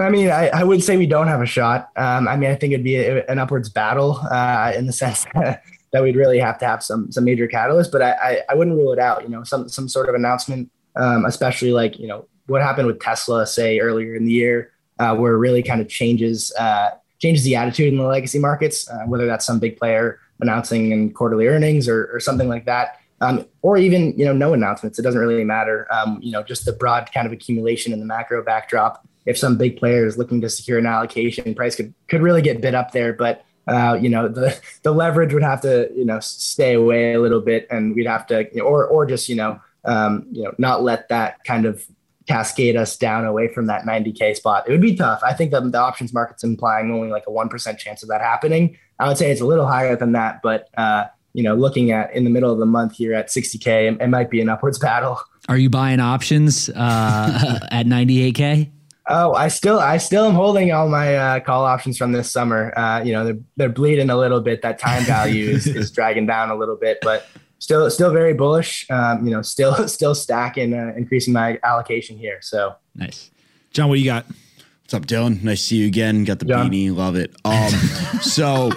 I 0.00 0.08
mean, 0.08 0.30
I, 0.30 0.48
I 0.48 0.64
would 0.64 0.82
say 0.82 0.96
we 0.96 1.06
don't 1.06 1.28
have 1.28 1.42
a 1.42 1.46
shot. 1.46 1.90
Um, 1.96 2.26
I 2.26 2.36
mean, 2.36 2.50
I 2.50 2.54
think 2.54 2.72
it'd 2.72 2.84
be 2.84 2.96
a, 2.96 3.26
an 3.26 3.38
upwards 3.38 3.68
battle 3.68 4.20
uh, 4.30 4.72
in 4.74 4.86
the 4.86 4.92
sense 4.92 5.26
that, 5.34 5.62
that 5.92 6.02
we'd 6.02 6.16
really 6.16 6.38
have 6.38 6.58
to 6.58 6.66
have 6.66 6.82
some 6.82 7.12
some 7.12 7.24
major 7.24 7.46
catalyst. 7.46 7.92
But 7.92 8.02
I, 8.02 8.10
I, 8.12 8.40
I 8.50 8.54
wouldn't 8.54 8.76
rule 8.76 8.92
it 8.92 8.98
out. 8.98 9.22
You 9.22 9.28
know, 9.28 9.44
some 9.44 9.68
some 9.68 9.88
sort 9.88 10.08
of 10.08 10.14
announcement, 10.14 10.70
um, 10.96 11.24
especially 11.24 11.72
like 11.72 11.98
you 11.98 12.06
know 12.06 12.26
what 12.46 12.62
happened 12.62 12.86
with 12.86 13.00
Tesla, 13.00 13.46
say 13.46 13.78
earlier 13.78 14.14
in 14.14 14.24
the 14.24 14.32
year, 14.32 14.72
uh, 14.98 15.14
where 15.14 15.34
it 15.34 15.38
really 15.38 15.62
kind 15.62 15.80
of 15.80 15.88
changes 15.88 16.52
uh, 16.58 16.90
changes 17.18 17.44
the 17.44 17.56
attitude 17.56 17.92
in 17.92 17.98
the 17.98 18.04
legacy 18.04 18.38
markets, 18.38 18.88
uh, 18.90 19.04
whether 19.06 19.26
that's 19.26 19.46
some 19.46 19.58
big 19.58 19.78
player 19.78 20.18
announcing 20.40 20.90
in 20.90 21.12
quarterly 21.12 21.46
earnings 21.46 21.88
or, 21.88 22.06
or 22.12 22.18
something 22.18 22.48
like 22.48 22.64
that. 22.64 22.98
Um, 23.20 23.46
or 23.60 23.76
even 23.76 24.18
you 24.18 24.24
know 24.24 24.32
no 24.32 24.52
announcements. 24.54 24.98
It 24.98 25.02
doesn't 25.02 25.20
really 25.20 25.44
matter. 25.44 25.86
Um, 25.92 26.18
you 26.22 26.32
know, 26.32 26.42
just 26.42 26.64
the 26.64 26.72
broad 26.72 27.10
kind 27.12 27.26
of 27.26 27.32
accumulation 27.32 27.92
in 27.92 28.00
the 28.00 28.06
macro 28.06 28.42
backdrop 28.42 29.06
if 29.26 29.38
some 29.38 29.56
big 29.56 29.76
player 29.76 30.06
is 30.06 30.18
looking 30.18 30.40
to 30.40 30.48
secure 30.48 30.78
an 30.78 30.86
allocation, 30.86 31.54
price 31.54 31.76
could 31.76 31.94
could 32.08 32.22
really 32.22 32.42
get 32.42 32.60
bid 32.60 32.74
up 32.74 32.92
there. 32.92 33.12
But 33.12 33.44
uh, 33.66 33.98
you 34.00 34.08
know, 34.08 34.28
the 34.28 34.58
the 34.82 34.92
leverage 34.92 35.32
would 35.32 35.42
have 35.42 35.60
to 35.62 35.90
you 35.94 36.04
know 36.04 36.20
stay 36.20 36.74
away 36.74 37.14
a 37.14 37.20
little 37.20 37.40
bit, 37.40 37.66
and 37.70 37.94
we'd 37.94 38.06
have 38.06 38.26
to 38.28 38.60
or 38.60 38.86
or 38.86 39.06
just 39.06 39.28
you 39.28 39.36
know 39.36 39.60
um, 39.84 40.26
you 40.30 40.42
know 40.42 40.52
not 40.58 40.82
let 40.82 41.08
that 41.08 41.42
kind 41.44 41.66
of 41.66 41.84
cascade 42.26 42.76
us 42.76 42.96
down 42.96 43.24
away 43.24 43.48
from 43.48 43.66
that 43.66 43.84
90k 43.84 44.36
spot. 44.36 44.68
It 44.68 44.70
would 44.70 44.80
be 44.80 44.94
tough. 44.94 45.20
I 45.24 45.34
think 45.34 45.50
the, 45.50 45.60
the 45.60 45.78
options 45.78 46.14
market's 46.14 46.44
implying 46.44 46.92
only 46.92 47.08
like 47.08 47.24
a 47.26 47.32
one 47.32 47.48
percent 47.48 47.78
chance 47.78 48.02
of 48.02 48.08
that 48.08 48.20
happening. 48.20 48.78
I 48.98 49.08
would 49.08 49.18
say 49.18 49.30
it's 49.30 49.40
a 49.40 49.46
little 49.46 49.66
higher 49.66 49.96
than 49.96 50.12
that, 50.12 50.40
but 50.42 50.68
uh, 50.76 51.06
you 51.32 51.42
know, 51.42 51.54
looking 51.54 51.90
at 51.90 52.14
in 52.14 52.24
the 52.24 52.30
middle 52.30 52.52
of 52.52 52.58
the 52.58 52.66
month 52.66 52.96
here 52.96 53.14
at 53.14 53.28
60k, 53.28 53.92
it, 53.92 54.00
it 54.00 54.08
might 54.08 54.30
be 54.30 54.40
an 54.40 54.48
upwards 54.48 54.78
battle. 54.80 55.20
Are 55.48 55.56
you 55.56 55.70
buying 55.70 56.00
options 56.00 56.68
uh, 56.68 57.58
at 57.70 57.86
98k? 57.86 58.70
Oh, 59.14 59.34
I 59.34 59.48
still, 59.48 59.78
I 59.78 59.98
still 59.98 60.24
am 60.24 60.32
holding 60.32 60.72
all 60.72 60.88
my 60.88 61.14
uh, 61.14 61.40
call 61.40 61.66
options 61.66 61.98
from 61.98 62.12
this 62.12 62.30
summer. 62.30 62.72
Uh, 62.78 63.02
you 63.04 63.12
know, 63.12 63.26
they're 63.26 63.38
they're 63.58 63.68
bleeding 63.68 64.08
a 64.08 64.16
little 64.16 64.40
bit. 64.40 64.62
That 64.62 64.78
time 64.78 65.04
value 65.04 65.50
is, 65.50 65.66
is 65.66 65.90
dragging 65.90 66.24
down 66.24 66.48
a 66.48 66.54
little 66.56 66.76
bit, 66.76 66.96
but 67.02 67.26
still, 67.58 67.90
still 67.90 68.10
very 68.10 68.32
bullish. 68.32 68.86
Um, 68.90 69.26
you 69.26 69.30
know, 69.30 69.42
still, 69.42 69.86
still 69.96 70.14
stacking, 70.14 70.72
uh, 70.72 70.94
increasing 70.96 71.34
my 71.34 71.58
allocation 71.62 72.16
here. 72.16 72.38
So 72.40 72.74
nice, 72.94 73.30
John. 73.72 73.90
What 73.90 73.96
do 73.96 74.00
you 74.00 74.06
got? 74.06 74.24
What's 74.80 74.94
up, 74.94 75.04
Dylan? 75.04 75.42
Nice 75.42 75.60
to 75.60 75.66
see 75.66 75.76
you 75.76 75.88
again. 75.88 76.24
Got 76.24 76.38
the 76.38 76.46
John. 76.46 76.70
beanie, 76.70 76.96
love 76.96 77.14
it. 77.16 77.34
Um, 77.44 77.70
so 78.22 78.70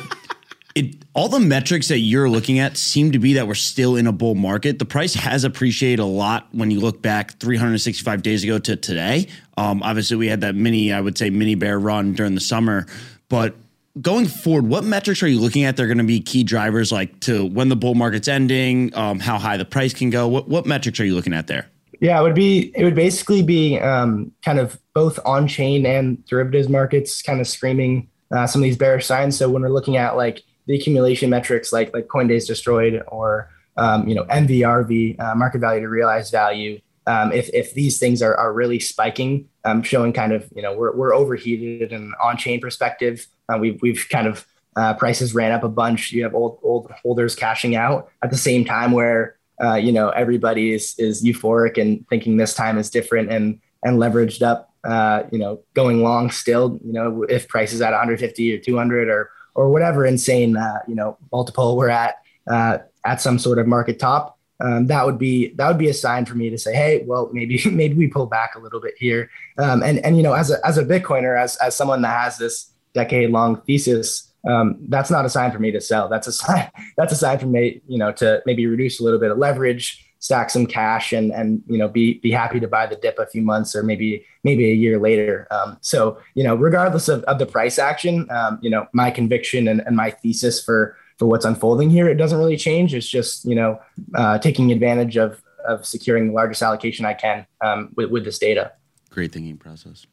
it 0.76 0.98
all 1.14 1.30
the 1.30 1.40
metrics 1.40 1.88
that 1.88 2.00
you're 2.00 2.30
looking 2.30 2.60
at 2.60 2.76
seem 2.76 3.14
to 3.14 3.20
be 3.20 3.34
that 3.34 3.48
we're 3.48 3.56
still 3.56 3.96
in 3.96 4.06
a 4.06 4.12
bull 4.12 4.36
market. 4.36 4.78
The 4.78 4.86
price 4.86 5.14
has 5.14 5.46
appreciated 5.46 6.02
a 6.02 6.06
lot 6.06 6.50
when 6.52 6.70
you 6.70 6.82
look 6.82 7.02
back 7.02 7.40
365 7.40 8.22
days 8.22 8.44
ago 8.44 8.60
to 8.60 8.76
today. 8.76 9.28
Um, 9.58 9.82
obviously, 9.82 10.18
we 10.18 10.28
had 10.28 10.42
that 10.42 10.54
mini, 10.54 10.92
I 10.92 11.00
would 11.00 11.18
say, 11.18 11.30
mini 11.30 11.56
bear 11.56 11.80
run 11.80 12.14
during 12.14 12.36
the 12.36 12.42
summer. 12.42 12.86
But 13.30 13.56
going 14.02 14.26
forward, 14.26 14.68
what 14.68 14.84
metrics 14.84 15.24
are 15.24 15.28
you 15.28 15.40
looking 15.40 15.64
at? 15.64 15.78
They're 15.78 15.88
going 15.88 15.98
to 16.00 16.04
be 16.04 16.20
key 16.20 16.44
drivers, 16.44 16.92
like 16.92 17.22
to 17.22 17.46
when 17.46 17.70
the 17.70 17.78
bull 17.78 17.96
market's 17.96 18.28
ending, 18.28 18.94
um, 18.96 19.20
how 19.20 19.38
high 19.38 19.56
the 19.56 19.66
price 19.66 19.94
can 19.94 20.10
go. 20.10 20.28
What 20.28 20.50
what 20.50 20.66
metrics 20.66 21.00
are 21.00 21.06
you 21.06 21.16
looking 21.16 21.34
at 21.34 21.48
there? 21.48 21.68
Yeah, 22.02 22.20
it 22.20 22.24
would 22.24 22.36
be 22.36 22.74
it 22.76 22.84
would 22.84 22.96
basically 22.96 23.44
be 23.44 23.80
um, 23.80 24.34
kind 24.44 24.60
of 24.60 24.78
both 24.94 25.20
on 25.26 25.48
chain 25.48 25.86
and 25.86 26.24
derivatives 26.26 26.68
markets, 26.68 27.22
kind 27.22 27.40
of 27.40 27.48
screaming 27.48 28.10
uh, 28.32 28.46
some 28.46 28.62
of 28.62 28.64
these 28.64 28.78
bearish 28.78 29.06
signs. 29.06 29.38
So 29.38 29.50
when 29.50 29.62
we're 29.62 29.70
looking 29.70 29.96
at 29.96 30.18
like 30.18 30.44
the 30.67 30.75
accumulation 30.75 31.30
metrics 31.30 31.71
like 31.71 31.93
like 31.93 32.08
Coindays 32.08 32.47
destroyed 32.47 33.04
or 33.08 33.49
um, 33.78 34.08
you 34.08 34.15
know 34.15 34.23
MVRV 34.25 35.19
uh, 35.19 35.36
market 35.36 35.60
value 35.60 35.82
to 35.82 35.89
realized 35.89 36.32
value. 36.32 36.80
Um, 37.08 37.32
if 37.32 37.49
if 37.54 37.73
these 37.73 37.99
things 37.99 38.21
are 38.21 38.36
are 38.36 38.51
really 38.51 38.80
spiking, 38.80 39.47
um, 39.63 39.84
showing 39.84 40.13
kind 40.13 40.34
of 40.34 40.49
you 40.56 40.62
know 40.62 40.75
we're 40.75 40.95
we're 40.95 41.13
overheated 41.13 41.91
and 41.91 42.13
on 42.21 42.38
chain 42.38 42.60
perspective, 42.60 43.28
uh, 43.49 43.58
we've 43.58 43.82
we've 43.82 44.08
kind 44.10 44.28
of 44.28 44.45
uh, 44.75 44.93
prices 44.93 45.34
ran 45.34 45.51
up 45.51 45.63
a 45.63 45.69
bunch. 45.69 46.12
You 46.12 46.23
have 46.23 46.34
old 46.34 46.60
old 46.63 46.91
holders 47.04 47.36
cashing 47.36 47.75
out 47.75 48.10
at 48.23 48.32
the 48.32 48.38
same 48.38 48.65
time 48.65 48.91
where 48.91 49.38
uh, 49.63 49.75
you 49.75 49.91
know 49.91 50.10
everybody 50.10 50.73
is 50.73 50.95
is 50.97 51.23
euphoric 51.23 51.80
and 51.80 52.08
thinking 52.10 52.38
this 52.38 52.54
time 52.54 52.78
is 52.78 52.89
different 52.89 53.32
and 53.32 53.60
and 53.84 53.99
leveraged 53.99 54.41
up. 54.41 54.71
Uh, 54.84 55.23
you 55.32 55.39
know, 55.39 55.60
going 55.73 56.04
long 56.04 56.30
still. 56.30 56.80
You 56.86 56.93
know, 56.93 57.23
if 57.23 57.47
prices 57.47 57.82
at 57.82 57.89
150 57.91 58.56
or 58.56 58.60
200 58.60 59.10
or 59.10 59.32
or 59.56 59.70
whatever 59.70 60.06
insane 60.06 60.56
uh, 60.58 60.80
you 60.88 60.96
know 60.96 61.18
multiple 61.32 61.76
we're 61.76 61.89
at 61.89 62.22
uh, 62.48 62.78
at 63.06 63.22
some 63.22 63.39
sort 63.39 63.60
of 63.60 63.68
market 63.68 64.00
top, 64.00 64.38
um, 64.60 64.88
that 64.88 65.06
would 65.06 65.18
be 65.18 65.50
that 65.56 65.68
would 65.68 65.78
be 65.78 65.89
a 65.89 65.94
sign 65.94 66.26
for 66.26 66.36
me 66.36 66.50
to 66.50 66.58
say, 66.58 66.74
hey, 66.74 67.04
well 67.06 67.30
maybe 67.34 67.62
maybe 67.72 67.96
we 67.96 68.08
pull 68.08 68.26
back 68.26 68.56
a 68.56 68.60
little 68.60 68.80
bit 68.80 68.94
here. 68.98 69.30
Um, 69.58 69.84
and 69.84 70.00
and 70.00 70.18
you 70.18 70.24
know 70.24 70.34
as 70.34 70.52
a 70.52 70.65
as 70.65 70.78
a 70.78 70.86
Bitcoiner, 70.86 71.39
as 71.39 71.56
as 71.58 71.76
someone 71.76 72.02
that 72.04 72.20
has 72.20 72.38
this 72.38 72.72
decade 72.94 73.30
long 73.30 73.62
thesis. 73.62 74.32
Um, 74.48 74.78
that's 74.89 75.10
not 75.10 75.26
a 75.26 75.30
sign 75.30 75.52
for 75.52 75.58
me 75.58 75.72
to 75.72 75.82
sell. 75.82 76.08
That's 76.08 76.28
a 76.28 76.32
sign. 76.44 76.70
That's 76.98 77.12
a 77.12 77.15
sign 77.15 77.39
for 77.39 77.48
me, 77.48 77.82
you 77.88 77.98
know, 77.98 78.12
to 78.13 78.41
maybe 78.46 78.68
reduce 78.68 79.00
a 79.00 79.04
little 79.04 79.20
bit 79.20 79.32
of 79.32 79.38
leverage, 79.39 80.05
stack 80.26 80.50
some 80.50 80.66
cash 80.66 81.14
and 81.14 81.32
and 81.32 81.62
you 81.68 81.78
know 81.78 81.88
be 81.88 82.16
be 82.16 82.32
happy 82.32 82.60
to 82.60 82.68
buy 82.68 82.88
the 82.88 82.96
dip 82.96 83.20
a 83.20 83.28
few 83.28 83.44
months 83.44 83.76
or 83.76 83.84
maybe 83.84 84.26
maybe 84.44 84.72
a 84.72 84.74
year 84.74 85.00
later. 85.00 85.48
Um, 85.52 85.78
so 85.82 86.20
you 86.34 86.44
know 86.44 86.56
regardless 86.56 87.08
of, 87.08 87.24
of 87.26 87.38
the 87.38 87.46
price 87.46 87.78
action 87.78 88.28
um, 88.32 88.58
you 88.62 88.72
know 88.72 88.88
my 88.92 89.12
conviction 89.12 89.68
and, 89.68 89.82
and 89.82 89.96
my 89.96 90.10
thesis 90.10 90.64
for 90.64 90.98
for 91.20 91.28
what's 91.28 91.46
unfolding 91.46 91.92
here 91.92 92.10
it 92.10 92.16
doesn't 92.16 92.40
really 92.40 92.58
change. 92.58 92.96
It's 92.96 93.08
just 93.08 93.46
you 93.46 93.56
know 93.56 93.80
uh, 94.16 94.40
taking 94.40 94.72
advantage 94.72 95.16
of 95.16 95.42
of 95.68 95.86
securing 95.86 96.28
the 96.28 96.34
largest 96.34 96.62
allocation 96.62 97.06
i 97.06 97.14
can 97.14 97.46
um, 97.62 97.92
with, 97.96 98.10
with 98.10 98.26
this 98.26 98.40
data. 98.40 98.72
Great 99.12 99.32
thinking 99.32 99.58
process. 99.58 100.08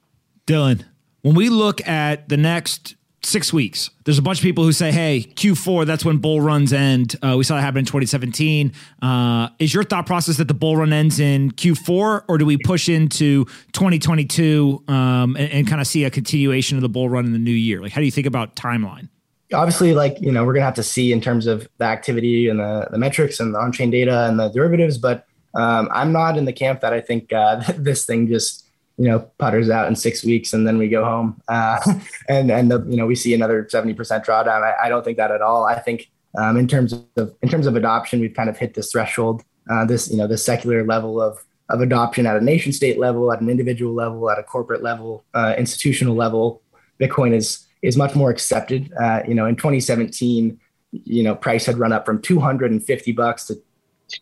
Dylan 0.46 0.84
when 1.22 1.34
we 1.34 1.48
look 1.48 1.86
at 1.88 2.28
the 2.28 2.36
next 2.36 2.96
six 3.24 3.52
weeks. 3.52 3.90
There's 4.04 4.18
a 4.18 4.22
bunch 4.22 4.38
of 4.38 4.42
people 4.42 4.64
who 4.64 4.72
say, 4.72 4.90
hey, 4.90 5.20
Q4, 5.34 5.86
that's 5.86 6.04
when 6.04 6.18
bull 6.18 6.40
runs 6.40 6.72
end. 6.72 7.16
Uh, 7.22 7.36
we 7.36 7.44
saw 7.44 7.56
that 7.56 7.62
happen 7.62 7.78
in 7.78 7.84
2017. 7.84 8.72
Uh, 9.00 9.48
is 9.58 9.72
your 9.72 9.84
thought 9.84 10.06
process 10.06 10.36
that 10.38 10.48
the 10.48 10.54
bull 10.54 10.76
run 10.76 10.92
ends 10.92 11.20
in 11.20 11.52
Q4, 11.52 12.24
or 12.28 12.38
do 12.38 12.44
we 12.44 12.58
push 12.58 12.88
into 12.88 13.44
2022 13.72 14.84
um, 14.88 15.36
and, 15.36 15.50
and 15.52 15.68
kind 15.68 15.80
of 15.80 15.86
see 15.86 16.04
a 16.04 16.10
continuation 16.10 16.76
of 16.76 16.82
the 16.82 16.88
bull 16.88 17.08
run 17.08 17.24
in 17.24 17.32
the 17.32 17.38
new 17.38 17.50
year? 17.50 17.80
Like, 17.80 17.92
how 17.92 18.00
do 18.00 18.04
you 18.04 18.10
think 18.10 18.26
about 18.26 18.56
timeline? 18.56 19.08
Obviously, 19.54 19.92
like, 19.92 20.20
you 20.20 20.32
know, 20.32 20.44
we're 20.44 20.54
going 20.54 20.62
to 20.62 20.66
have 20.66 20.74
to 20.74 20.82
see 20.82 21.12
in 21.12 21.20
terms 21.20 21.46
of 21.46 21.68
the 21.78 21.84
activity 21.84 22.48
and 22.48 22.58
the, 22.58 22.88
the 22.90 22.98
metrics 22.98 23.38
and 23.38 23.54
the 23.54 23.58
on 23.58 23.70
chain 23.70 23.90
data 23.90 24.26
and 24.26 24.38
the 24.38 24.48
derivatives, 24.48 24.98
but 24.98 25.26
um, 25.54 25.88
I'm 25.92 26.12
not 26.12 26.38
in 26.38 26.46
the 26.46 26.52
camp 26.52 26.80
that 26.80 26.92
I 26.92 27.00
think 27.00 27.32
uh, 27.32 27.62
this 27.76 28.06
thing 28.06 28.28
just 28.28 28.66
you 28.98 29.08
know 29.08 29.20
putters 29.38 29.70
out 29.70 29.88
in 29.88 29.96
six 29.96 30.24
weeks 30.24 30.52
and 30.52 30.66
then 30.66 30.78
we 30.78 30.88
go 30.88 31.04
home. 31.04 31.40
Uh, 31.48 31.78
and 32.28 32.50
and 32.50 32.70
the, 32.70 32.84
you 32.88 32.96
know 32.96 33.06
we 33.06 33.14
see 33.14 33.34
another 33.34 33.64
70% 33.64 33.96
drawdown. 34.24 34.62
I, 34.62 34.86
I 34.86 34.88
don't 34.88 35.04
think 35.04 35.16
that 35.16 35.30
at 35.30 35.42
all. 35.42 35.64
I 35.64 35.78
think 35.78 36.10
um, 36.38 36.56
in 36.56 36.68
terms 36.68 36.92
of 36.92 37.34
in 37.42 37.48
terms 37.48 37.66
of 37.66 37.76
adoption 37.76 38.20
we've 38.20 38.34
kind 38.34 38.48
of 38.48 38.56
hit 38.56 38.74
this 38.74 38.92
threshold 38.92 39.42
uh, 39.70 39.84
this 39.84 40.10
you 40.10 40.16
know 40.16 40.26
this 40.26 40.44
secular 40.44 40.84
level 40.84 41.20
of 41.20 41.44
of 41.68 41.80
adoption 41.80 42.26
at 42.26 42.36
a 42.36 42.40
nation 42.40 42.72
state 42.72 42.98
level 42.98 43.32
at 43.32 43.40
an 43.40 43.48
individual 43.48 43.94
level 43.94 44.28
at 44.30 44.38
a 44.38 44.42
corporate 44.42 44.82
level 44.82 45.24
uh, 45.34 45.54
institutional 45.56 46.14
level. 46.14 46.62
Bitcoin 47.00 47.32
is 47.34 47.66
is 47.82 47.96
much 47.96 48.14
more 48.14 48.30
accepted. 48.30 48.92
Uh, 49.00 49.22
you 49.26 49.34
know 49.34 49.46
in 49.46 49.56
2017 49.56 50.58
you 50.92 51.22
know 51.22 51.34
price 51.34 51.66
had 51.66 51.78
run 51.78 51.92
up 51.92 52.04
from 52.04 52.20
250 52.20 53.12
bucks 53.12 53.46
to 53.46 53.54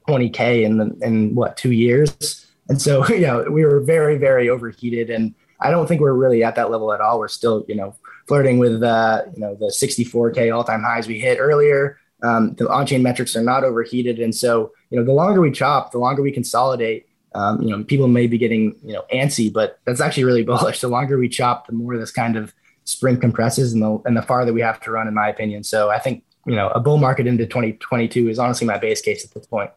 20k 0.08 0.62
in 0.62 0.78
the, 0.78 0.96
in 1.02 1.34
what 1.34 1.56
two 1.56 1.72
years 1.72 2.46
and 2.70 2.80
so, 2.80 3.06
you 3.08 3.20
know, 3.22 3.44
we 3.50 3.64
were 3.66 3.80
very, 3.80 4.16
very 4.16 4.48
overheated. 4.48 5.10
And 5.10 5.34
I 5.60 5.70
don't 5.70 5.86
think 5.86 6.00
we're 6.00 6.14
really 6.14 6.42
at 6.42 6.54
that 6.54 6.70
level 6.70 6.92
at 6.94 7.02
all. 7.02 7.18
We're 7.18 7.28
still, 7.28 7.66
you 7.68 7.74
know, 7.74 7.94
flirting 8.26 8.58
with, 8.58 8.82
uh, 8.82 9.22
you 9.34 9.40
know, 9.40 9.54
the 9.56 9.66
64K 9.66 10.54
all 10.54 10.64
time 10.64 10.82
highs 10.82 11.06
we 11.06 11.18
hit 11.18 11.38
earlier. 11.38 11.98
Um, 12.22 12.54
the 12.54 12.70
on 12.70 12.86
chain 12.86 13.02
metrics 13.02 13.34
are 13.34 13.42
not 13.42 13.64
overheated. 13.64 14.20
And 14.20 14.34
so, 14.34 14.72
you 14.90 14.98
know, 14.98 15.04
the 15.04 15.12
longer 15.12 15.40
we 15.40 15.50
chop, 15.50 15.92
the 15.92 15.98
longer 15.98 16.22
we 16.22 16.32
consolidate. 16.32 17.06
Um, 17.32 17.62
you 17.62 17.70
know, 17.70 17.84
people 17.84 18.08
may 18.08 18.26
be 18.26 18.38
getting, 18.38 18.74
you 18.84 18.92
know, 18.92 19.04
antsy, 19.12 19.52
but 19.52 19.78
that's 19.84 20.00
actually 20.00 20.24
really 20.24 20.42
bullish. 20.50 20.80
The 20.80 20.88
longer 20.88 21.18
we 21.18 21.28
chop, 21.28 21.66
the 21.66 21.72
more 21.72 21.96
this 21.96 22.10
kind 22.10 22.36
of 22.36 22.54
sprint 22.84 23.20
compresses 23.20 23.72
and 23.72 23.82
the, 23.82 24.00
and 24.04 24.16
the 24.16 24.22
farther 24.22 24.52
we 24.52 24.60
have 24.62 24.80
to 24.80 24.90
run, 24.90 25.06
in 25.06 25.14
my 25.14 25.28
opinion. 25.28 25.62
So 25.62 25.90
I 25.90 25.98
think, 25.98 26.24
you 26.44 26.56
know, 26.56 26.68
a 26.68 26.80
bull 26.80 26.98
market 26.98 27.26
into 27.26 27.46
2022 27.46 28.28
is 28.28 28.38
honestly 28.38 28.66
my 28.66 28.78
base 28.78 29.00
case 29.00 29.24
at 29.24 29.32
this 29.32 29.46
point. 29.46 29.70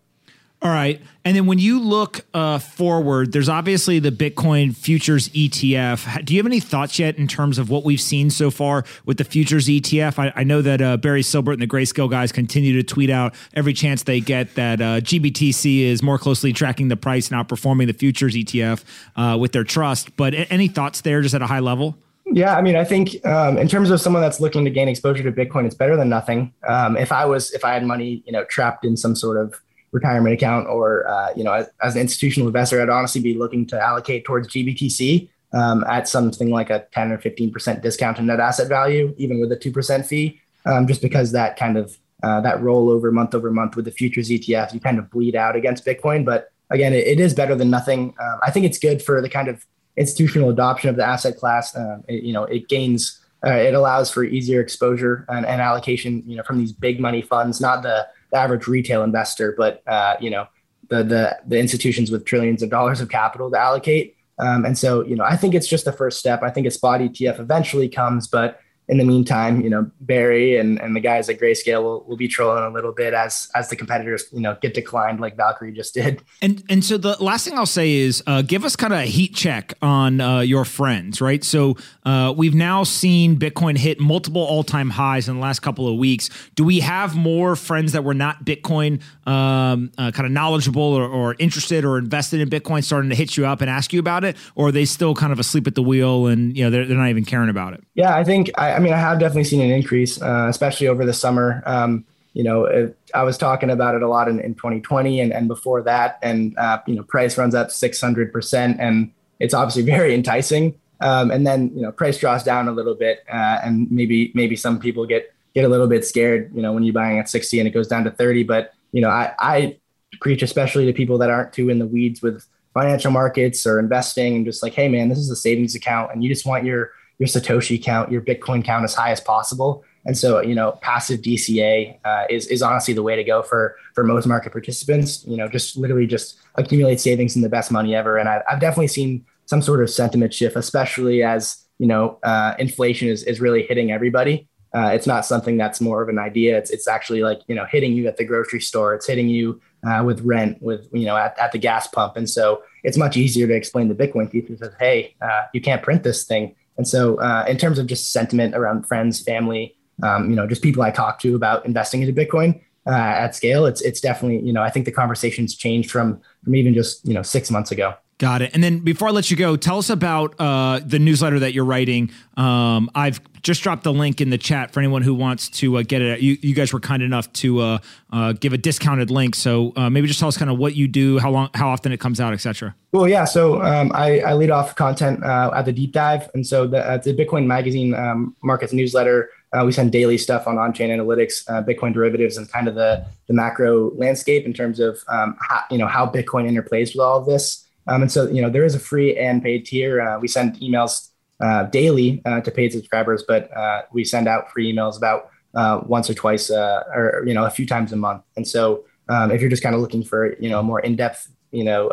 All 0.63 0.71
right. 0.71 1.01
And 1.25 1.35
then 1.35 1.45
when 1.45 1.59
you 1.59 1.77
look 1.77 2.25
uh, 2.33 2.57
forward, 2.57 3.33
there's 3.33 3.49
obviously 3.49 3.99
the 3.99 4.11
Bitcoin 4.11 4.73
futures 4.73 5.27
ETF. 5.29 6.23
Do 6.23 6.33
you 6.33 6.39
have 6.39 6.45
any 6.45 6.61
thoughts 6.61 6.97
yet 6.97 7.17
in 7.17 7.27
terms 7.27 7.57
of 7.57 7.69
what 7.69 7.83
we've 7.83 7.99
seen 7.99 8.29
so 8.29 8.49
far 8.49 8.85
with 9.05 9.17
the 9.17 9.25
futures 9.25 9.67
ETF? 9.67 10.17
I, 10.17 10.31
I 10.37 10.43
know 10.45 10.61
that 10.61 10.81
uh, 10.81 10.95
Barry 10.95 11.21
Silbert 11.21 11.53
and 11.53 11.61
the 11.61 11.67
Grayscale 11.67 12.09
guys 12.09 12.31
continue 12.31 12.81
to 12.81 12.83
tweet 12.83 13.09
out 13.09 13.35
every 13.53 13.73
chance 13.73 14.03
they 14.03 14.21
get 14.21 14.55
that 14.55 14.79
uh, 14.79 15.01
GBTC 15.01 15.81
is 15.81 16.01
more 16.01 16.17
closely 16.17 16.53
tracking 16.53 16.87
the 16.87 16.97
price 16.97 17.29
and 17.29 17.37
outperforming 17.37 17.87
the 17.87 17.93
futures 17.93 18.33
ETF 18.33 18.85
uh, 19.17 19.37
with 19.37 19.51
their 19.51 19.65
trust. 19.65 20.15
But 20.15 20.33
any 20.49 20.69
thoughts 20.69 21.01
there 21.01 21.21
just 21.21 21.35
at 21.35 21.41
a 21.41 21.47
high 21.47 21.59
level? 21.59 21.97
Yeah, 22.25 22.55
I 22.55 22.61
mean, 22.61 22.77
I 22.77 22.85
think 22.85 23.25
um, 23.25 23.57
in 23.57 23.67
terms 23.67 23.89
of 23.89 23.99
someone 23.99 24.21
that's 24.21 24.39
looking 24.39 24.63
to 24.63 24.71
gain 24.71 24.87
exposure 24.87 25.23
to 25.23 25.31
Bitcoin, 25.31 25.65
it's 25.65 25.75
better 25.75 25.97
than 25.97 26.07
nothing. 26.07 26.53
Um, 26.65 26.95
if 26.95 27.11
I 27.11 27.25
was, 27.25 27.51
if 27.51 27.65
I 27.65 27.73
had 27.73 27.85
money, 27.85 28.23
you 28.25 28.31
know, 28.31 28.45
trapped 28.45 28.85
in 28.85 28.95
some 28.95 29.13
sort 29.13 29.37
of 29.37 29.59
retirement 29.93 30.33
account 30.33 30.67
or 30.67 31.07
uh, 31.07 31.29
you 31.35 31.43
know 31.43 31.53
as, 31.53 31.69
as, 31.81 31.95
an 31.95 32.01
institutional 32.01 32.47
investor, 32.47 32.81
I'd 32.81 32.89
honestly 32.89 33.21
be 33.21 33.35
looking 33.35 33.65
to 33.67 33.79
allocate 33.79 34.25
towards 34.25 34.49
GBTC 34.49 35.29
um, 35.53 35.85
at 35.87 36.07
something 36.07 36.49
like 36.49 36.69
a 36.69 36.85
10 36.91 37.11
or 37.11 37.19
15 37.19 37.51
percent 37.51 37.81
discount 37.81 38.17
to 38.17 38.23
net 38.23 38.39
asset 38.39 38.67
value, 38.67 39.13
even 39.17 39.39
with 39.39 39.51
a 39.51 39.55
two 39.55 39.71
percent 39.71 40.05
fee, 40.05 40.41
um, 40.65 40.87
just 40.87 41.01
because 41.01 41.31
that 41.31 41.57
kind 41.57 41.77
of 41.77 41.97
uh, 42.23 42.41
that 42.41 42.59
rollover 42.59 43.11
month 43.11 43.35
over 43.35 43.51
month 43.51 43.75
with 43.75 43.85
the 43.85 43.91
futures 43.91 44.29
ETF, 44.29 44.73
you 44.73 44.79
kind 44.79 44.97
of 44.97 45.09
bleed 45.09 45.35
out 45.35 45.55
against 45.55 45.85
Bitcoin. 45.85 46.25
But 46.25 46.51
again, 46.69 46.93
it, 46.93 47.05
it 47.05 47.19
is 47.19 47.33
better 47.33 47.55
than 47.55 47.69
nothing. 47.69 48.15
Um, 48.19 48.39
I 48.41 48.49
think 48.49 48.65
it's 48.65 48.79
good 48.79 49.01
for 49.01 49.21
the 49.21 49.29
kind 49.29 49.47
of 49.47 49.65
institutional 49.97 50.49
adoption 50.49 50.89
of 50.89 50.95
the 50.95 51.05
asset 51.05 51.37
class. 51.37 51.75
Um, 51.75 52.03
it, 52.07 52.23
you 52.23 52.33
know, 52.33 52.45
it 52.45 52.69
gains, 52.69 53.19
uh, 53.45 53.51
it 53.51 53.73
allows 53.73 54.09
for 54.09 54.23
easier 54.23 54.61
exposure 54.61 55.25
and, 55.27 55.45
and, 55.45 55.61
allocation. 55.61 56.23
You 56.25 56.37
know, 56.37 56.43
from 56.43 56.57
these 56.57 56.71
big 56.71 56.99
money 56.99 57.21
funds, 57.21 57.59
not 57.59 57.83
the, 57.83 58.07
the 58.33 58.39
average 58.39 58.67
retail 58.67 59.03
investor, 59.03 59.53
but 59.57 59.81
uh, 59.87 60.15
you 60.19 60.29
know, 60.29 60.47
the 60.89 61.03
the 61.03 61.39
the 61.47 61.59
institutions 61.59 62.11
with 62.11 62.25
trillions 62.25 62.61
of 62.61 62.69
dollars 62.69 62.99
of 62.99 63.07
capital 63.09 63.49
to 63.51 63.57
allocate. 63.57 64.17
Um, 64.39 64.65
and 64.65 64.77
so, 64.77 65.05
you 65.05 65.15
know, 65.15 65.23
I 65.23 65.37
think 65.37 65.53
it's 65.53 65.67
just 65.67 65.85
the 65.85 65.91
first 65.91 66.19
step. 66.19 66.41
I 66.41 66.49
think 66.49 66.65
a 66.65 66.71
spot 66.71 66.99
ETF 67.01 67.39
eventually 67.39 67.87
comes, 67.87 68.27
but 68.27 68.59
in 68.89 68.97
the 68.97 69.05
meantime, 69.05 69.61
you 69.61 69.69
know, 69.69 69.89
Barry 70.01 70.57
and, 70.57 70.79
and 70.81 70.95
the 70.95 70.99
guys 70.99 71.29
at 71.29 71.39
Grayscale 71.39 71.81
will, 71.81 72.03
will 72.03 72.17
be 72.17 72.27
trolling 72.27 72.63
a 72.63 72.69
little 72.69 72.91
bit 72.91 73.13
as 73.13 73.49
as 73.55 73.69
the 73.69 73.75
competitors, 73.75 74.25
you 74.33 74.41
know, 74.41 74.57
get 74.61 74.73
declined 74.73 75.21
like 75.21 75.37
Valkyrie 75.37 75.71
just 75.71 75.93
did. 75.93 76.21
And 76.41 76.63
and 76.69 76.83
so 76.83 76.97
the 76.97 77.15
last 77.23 77.45
thing 77.45 77.57
I'll 77.57 77.65
say 77.65 77.93
is 77.93 78.21
uh, 78.27 78.41
give 78.41 78.65
us 78.65 78.75
kind 78.75 78.91
of 78.91 78.99
a 78.99 79.05
heat 79.05 79.33
check 79.33 79.73
on 79.81 80.19
uh, 80.19 80.39
your 80.41 80.65
friends, 80.65 81.21
right? 81.21 81.43
So 81.43 81.77
uh, 82.05 82.33
we've 82.35 82.55
now 82.55 82.83
seen 82.83 83.37
Bitcoin 83.37 83.77
hit 83.77 83.99
multiple 83.99 84.41
all 84.41 84.63
time 84.63 84.89
highs 84.89 85.29
in 85.29 85.35
the 85.35 85.41
last 85.41 85.61
couple 85.61 85.87
of 85.87 85.97
weeks. 85.97 86.29
Do 86.55 86.65
we 86.65 86.81
have 86.81 87.15
more 87.15 87.55
friends 87.55 87.93
that 87.93 88.03
were 88.03 88.13
not 88.13 88.43
Bitcoin 88.43 89.01
um, 89.25 89.91
uh, 89.97 90.11
kind 90.11 90.25
of 90.25 90.31
knowledgeable 90.31 90.81
or, 90.81 91.07
or 91.07 91.35
interested 91.39 91.85
or 91.85 91.97
invested 91.97 92.41
in 92.41 92.49
Bitcoin 92.49 92.83
starting 92.83 93.09
to 93.09 93.15
hit 93.15 93.37
you 93.37 93.45
up 93.45 93.61
and 93.61 93.69
ask 93.69 93.93
you 93.93 93.99
about 93.99 94.25
it, 94.25 94.35
or 94.55 94.67
are 94.67 94.71
they 94.71 94.85
still 94.85 95.15
kind 95.15 95.31
of 95.31 95.39
asleep 95.39 95.67
at 95.67 95.75
the 95.75 95.83
wheel 95.83 96.27
and 96.27 96.57
you 96.57 96.63
know 96.65 96.69
they're, 96.69 96.85
they're 96.85 96.97
not 96.97 97.09
even 97.09 97.23
caring 97.23 97.49
about 97.49 97.73
it? 97.73 97.83
Yeah, 97.93 98.15
I 98.15 98.23
think 98.23 98.51
I, 98.57 98.72
I 98.73 98.79
mean 98.79 98.93
I 98.93 98.97
have 98.97 99.19
definitely 99.19 99.45
seen 99.45 99.61
an 99.61 99.71
increase, 99.71 100.21
uh, 100.21 100.47
especially 100.49 100.87
over 100.87 101.05
the 101.05 101.13
summer. 101.13 101.63
Um, 101.65 102.05
you 102.33 102.43
know, 102.43 102.65
it, 102.65 102.97
I 103.13 103.23
was 103.23 103.37
talking 103.37 103.69
about 103.69 103.93
it 103.95 104.01
a 104.01 104.07
lot 104.07 104.27
in, 104.27 104.39
in 104.39 104.55
2020 104.55 105.19
and, 105.19 105.31
and 105.31 105.47
before 105.47 105.83
that, 105.83 106.17
and 106.23 106.57
uh, 106.57 106.79
you 106.87 106.95
know, 106.95 107.03
price 107.03 107.37
runs 107.37 107.53
up 107.53 107.71
600 107.71 108.33
percent, 108.33 108.77
and 108.79 109.11
it's 109.39 109.53
obviously 109.53 109.83
very 109.83 110.13
enticing. 110.13 110.79
Um, 111.01 111.31
and 111.31 111.45
then 111.45 111.71
you 111.75 111.81
know, 111.81 111.91
price 111.91 112.17
draws 112.17 112.43
down 112.43 112.67
a 112.67 112.71
little 112.71 112.95
bit, 112.95 113.23
uh, 113.31 113.59
and 113.63 113.89
maybe 113.91 114.31
maybe 114.33 114.55
some 114.55 114.79
people 114.79 115.05
get 115.05 115.33
get 115.53 115.65
a 115.65 115.67
little 115.67 115.87
bit 115.87 116.05
scared. 116.05 116.51
You 116.55 116.61
know, 116.61 116.73
when 116.73 116.83
you're 116.83 116.93
buying 116.93 117.19
at 117.19 117.29
60 117.29 117.59
and 117.59 117.67
it 117.67 117.71
goes 117.71 117.87
down 117.87 118.03
to 118.05 118.11
30, 118.11 118.43
but 118.43 118.73
you 118.91 119.01
know, 119.01 119.09
I, 119.09 119.33
I 119.39 119.77
preach 120.21 120.41
especially 120.41 120.85
to 120.85 120.93
people 120.93 121.17
that 121.19 121.29
aren't 121.29 121.53
too 121.53 121.69
in 121.69 121.79
the 121.79 121.85
weeds 121.85 122.21
with 122.21 122.45
financial 122.73 123.11
markets 123.11 123.67
or 123.67 123.79
investing, 123.79 124.35
and 124.35 124.45
just 124.45 124.63
like, 124.63 124.73
hey 124.73 124.87
man, 124.87 125.09
this 125.09 125.19
is 125.19 125.29
a 125.29 125.35
savings 125.35 125.75
account, 125.75 126.11
and 126.11 126.23
you 126.23 126.29
just 126.29 126.45
want 126.45 126.63
your 126.63 126.91
your 127.23 127.41
Satoshi 127.41 127.81
count, 127.81 128.11
your 128.11 128.21
Bitcoin 128.21 128.63
count 128.63 128.83
as 128.83 128.93
high 128.93 129.11
as 129.11 129.21
possible. 129.21 129.83
And 130.05 130.17
so, 130.17 130.41
you 130.41 130.53
know, 130.53 130.73
passive 130.81 131.21
DCA 131.21 131.97
uh, 132.03 132.25
is 132.29 132.47
is 132.47 132.61
honestly 132.61 132.93
the 132.93 133.03
way 133.03 133.15
to 133.15 133.23
go 133.23 133.41
for 133.41 133.77
for 133.95 134.03
most 134.03 134.25
market 134.25 134.51
participants. 134.51 135.23
You 135.25 135.37
know, 135.37 135.47
just 135.47 135.77
literally 135.77 136.05
just 136.05 136.37
accumulate 136.55 136.99
savings 136.99 137.37
in 137.37 137.41
the 137.41 137.47
best 137.47 137.71
money 137.71 137.95
ever. 137.95 138.17
And 138.17 138.27
I, 138.27 138.41
have 138.47 138.59
definitely 138.59 138.89
seen 138.89 139.25
some 139.45 139.61
sort 139.61 139.81
of 139.81 139.89
sentiment 139.89 140.33
shift, 140.33 140.57
especially 140.57 141.23
as 141.23 141.65
you 141.79 141.87
know, 141.87 142.19
uh, 142.23 142.55
inflation 142.59 143.07
is 143.07 143.23
is 143.23 143.39
really 143.39 143.63
hitting 143.63 143.91
everybody. 143.91 144.49
Uh, 144.75 144.87
it's 144.87 145.07
not 145.07 145.25
something 145.25 145.55
that's 145.55 145.79
more 145.79 146.01
of 146.01 146.09
an 146.09 146.19
idea. 146.19 146.57
It's 146.57 146.71
it's 146.71 146.87
actually 146.89 147.21
like 147.21 147.39
you 147.47 147.55
know 147.55 147.65
hitting 147.71 147.93
you 147.93 148.07
at 148.07 148.17
the 148.17 148.25
grocery 148.25 148.59
store. 148.59 148.93
It's 148.93 149.07
hitting 149.07 149.29
you 149.29 149.61
uh, 149.87 150.03
with 150.05 150.19
rent, 150.21 150.61
with 150.61 150.89
you 150.91 151.05
know 151.05 151.15
at, 151.15 151.39
at 151.39 151.53
the 151.53 151.59
gas 151.59 151.87
pump. 151.87 152.17
And 152.17 152.29
so 152.29 152.63
it's 152.83 152.97
much 152.97 153.15
easier 153.15 153.47
to 153.47 153.53
explain 153.53 153.87
the 153.87 153.95
Bitcoin 153.95 154.29
features 154.29 154.61
of 154.61 154.73
hey, 154.77 155.15
uh, 155.21 155.43
you 155.53 155.61
can't 155.61 155.81
print 155.81 156.03
this 156.03 156.25
thing 156.25 156.55
and 156.77 156.87
so, 156.87 157.17
uh, 157.17 157.45
in 157.47 157.57
terms 157.57 157.79
of 157.79 157.87
just 157.87 158.11
sentiment 158.11 158.55
around 158.55 158.87
friends, 158.87 159.21
family, 159.21 159.75
um, 160.01 160.29
you 160.29 160.35
know, 160.35 160.47
just 160.47 160.61
people 160.61 160.81
I 160.81 160.91
talk 160.91 161.19
to 161.19 161.35
about 161.35 161.65
investing 161.65 162.01
into 162.01 162.13
Bitcoin 162.13 162.61
uh, 162.87 162.91
at 162.91 163.35
scale, 163.35 163.65
it's 163.65 163.81
it's 163.81 164.01
definitely 164.01 164.45
you 164.45 164.53
know 164.53 164.61
I 164.61 164.69
think 164.69 164.85
the 164.85 164.91
conversation's 164.91 165.55
changed 165.55 165.91
from 165.91 166.19
from 166.43 166.55
even 166.55 166.73
just 166.73 167.07
you 167.07 167.13
know 167.13 167.21
six 167.21 167.51
months 167.51 167.71
ago. 167.71 167.93
Got 168.23 168.41
it. 168.41 168.51
And 168.53 168.63
then 168.63 168.79
before 168.79 169.09
I 169.09 169.11
let 169.11 169.29
you 169.29 169.35
go, 169.35 169.57
tell 169.57 169.79
us 169.79 169.89
about 169.89 170.33
uh, 170.39 170.79
the 170.79 170.97
newsletter 170.97 171.39
that 171.39 171.53
you're 171.53 171.65
writing. 171.65 172.09
Um, 172.37 172.89
I've 172.95 173.19
just 173.41 173.61
dropped 173.61 173.83
the 173.83 173.91
link 173.91 174.21
in 174.21 174.29
the 174.29 174.37
chat 174.37 174.71
for 174.71 174.79
anyone 174.79 175.01
who 175.01 175.13
wants 175.13 175.49
to 175.49 175.75
uh, 175.75 175.83
get 175.85 176.01
it. 176.01 176.21
You, 176.21 176.37
you, 176.39 176.55
guys 176.55 176.71
were 176.71 176.79
kind 176.79 177.03
enough 177.03 177.33
to 177.33 177.59
uh, 177.59 177.77
uh 178.13 178.31
give 178.31 178.53
a 178.53 178.57
discounted 178.57 179.11
link, 179.11 179.35
so 179.35 179.73
uh, 179.75 179.89
maybe 179.89 180.07
just 180.07 180.21
tell 180.21 180.29
us 180.29 180.37
kind 180.37 180.49
of 180.49 180.57
what 180.57 180.73
you 180.73 180.87
do, 180.87 181.19
how 181.19 181.31
long, 181.31 181.49
how 181.53 181.67
often 181.67 181.91
it 181.91 181.99
comes 181.99 182.21
out, 182.21 182.31
etc. 182.31 182.73
Well, 182.93 183.09
yeah. 183.09 183.25
So 183.25 183.61
um, 183.61 183.91
I, 183.93 184.21
I, 184.21 184.35
lead 184.35 184.51
off 184.51 184.73
content 184.73 185.21
uh, 185.21 185.51
at 185.53 185.65
the 185.65 185.73
deep 185.73 185.91
dive, 185.91 186.29
and 186.33 186.47
so 186.47 186.65
the, 186.65 186.77
at 186.77 187.03
the 187.03 187.13
Bitcoin 187.13 187.45
Magazine 187.45 187.93
um, 187.93 188.37
markets 188.41 188.71
newsletter. 188.71 189.31
we 189.65 189.73
send 189.73 189.91
daily 189.91 190.17
stuff 190.17 190.47
on 190.47 190.57
on-chain 190.57 190.89
analytics, 190.91 191.45
Bitcoin 191.67 191.93
derivatives, 191.93 192.37
and 192.37 192.49
kind 192.49 192.69
of 192.69 192.75
the 192.75 193.05
the 193.27 193.33
macro 193.33 193.93
landscape 193.95 194.45
in 194.45 194.53
terms 194.53 194.79
of 194.79 195.03
um, 195.09 195.35
how 195.41 195.63
you 195.69 195.77
know 195.77 195.87
how 195.87 196.05
Bitcoin 196.05 196.49
interplays 196.49 196.95
with 196.95 197.01
all 197.01 197.19
of 197.19 197.25
this. 197.25 197.67
Um, 197.87 198.03
and 198.03 198.11
so, 198.11 198.29
you 198.29 198.41
know, 198.41 198.49
there 198.49 198.63
is 198.63 198.75
a 198.75 198.79
free 198.79 199.17
and 199.17 199.41
paid 199.41 199.65
tier. 199.65 200.01
Uh, 200.01 200.19
we 200.19 200.27
send 200.27 200.55
emails 200.59 201.09
uh, 201.43 201.63
daily 201.63 202.21
uh, 202.25 202.39
to 202.41 202.51
paid 202.51 202.71
subscribers, 202.71 203.23
but 203.27 203.55
uh, 203.55 203.81
we 203.91 204.03
send 204.03 204.27
out 204.27 204.51
free 204.51 204.73
emails 204.73 204.97
about 204.97 205.29
uh, 205.55 205.81
once 205.85 206.09
or 206.09 206.13
twice, 206.13 206.49
uh, 206.49 206.83
or 206.95 207.23
you 207.27 207.33
know, 207.33 207.45
a 207.45 207.49
few 207.49 207.65
times 207.65 207.91
a 207.91 207.95
month. 207.95 208.23
And 208.37 208.47
so, 208.47 208.85
um, 209.09 209.31
if 209.31 209.41
you're 209.41 209.49
just 209.49 209.63
kind 209.63 209.75
of 209.75 209.81
looking 209.81 210.03
for, 210.03 210.35
you 210.39 210.49
know, 210.49 210.59
a 210.59 210.63
more 210.63 210.79
in-depth, 210.79 211.27
you 211.51 211.63
know, 211.63 211.89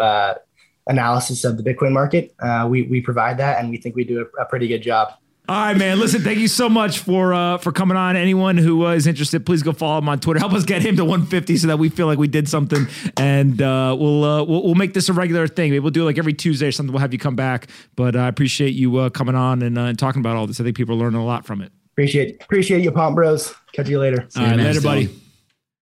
analysis 0.86 1.44
of 1.44 1.56
the 1.56 1.62
Bitcoin 1.62 1.92
market, 1.92 2.34
we 2.68 2.82
we 2.82 3.00
provide 3.00 3.38
that, 3.38 3.58
and 3.58 3.70
we 3.70 3.76
think 3.76 3.96
we 3.96 4.04
do 4.04 4.26
a, 4.38 4.42
a 4.42 4.44
pretty 4.44 4.68
good 4.68 4.82
job. 4.82 5.14
All 5.50 5.56
right, 5.56 5.76
man. 5.76 5.98
Listen, 5.98 6.22
thank 6.22 6.38
you 6.38 6.46
so 6.46 6.68
much 6.68 7.00
for 7.00 7.34
uh, 7.34 7.58
for 7.58 7.72
coming 7.72 7.96
on. 7.96 8.14
Anyone 8.14 8.56
who 8.56 8.86
uh, 8.86 8.92
is 8.92 9.08
interested, 9.08 9.44
please 9.44 9.64
go 9.64 9.72
follow 9.72 9.98
him 9.98 10.08
on 10.08 10.20
Twitter. 10.20 10.38
Help 10.38 10.52
us 10.52 10.64
get 10.64 10.80
him 10.80 10.94
to 10.94 11.04
150 11.04 11.56
so 11.56 11.66
that 11.66 11.76
we 11.76 11.88
feel 11.88 12.06
like 12.06 12.20
we 12.20 12.28
did 12.28 12.48
something, 12.48 12.86
and 13.16 13.60
uh, 13.60 13.96
we'll, 13.98 14.22
uh, 14.22 14.44
we'll, 14.44 14.62
we'll 14.62 14.76
make 14.76 14.94
this 14.94 15.08
a 15.08 15.12
regular 15.12 15.48
thing. 15.48 15.72
Maybe 15.72 15.80
we'll 15.80 15.90
do 15.90 16.02
it 16.02 16.04
like 16.04 16.18
every 16.18 16.34
Tuesday 16.34 16.68
or 16.68 16.72
something. 16.72 16.92
We'll 16.92 17.00
have 17.00 17.12
you 17.12 17.18
come 17.18 17.34
back. 17.34 17.66
But 17.96 18.14
I 18.14 18.28
appreciate 18.28 18.74
you 18.74 18.96
uh, 18.98 19.10
coming 19.10 19.34
on 19.34 19.62
and, 19.62 19.76
uh, 19.76 19.86
and 19.86 19.98
talking 19.98 20.20
about 20.20 20.36
all 20.36 20.46
this. 20.46 20.60
I 20.60 20.62
think 20.62 20.76
people 20.76 20.94
are 20.94 20.98
learning 20.98 21.20
a 21.20 21.26
lot 21.26 21.44
from 21.44 21.62
it. 21.62 21.72
Appreciate 21.94 22.40
appreciate 22.44 22.84
you, 22.84 22.92
Pomp 22.92 23.16
Bros. 23.16 23.52
Catch 23.72 23.88
you 23.88 23.98
later. 23.98 24.26
See 24.28 24.38
all 24.38 24.46
right, 24.46 24.56
later, 24.56 24.80
buddy. 24.80 25.08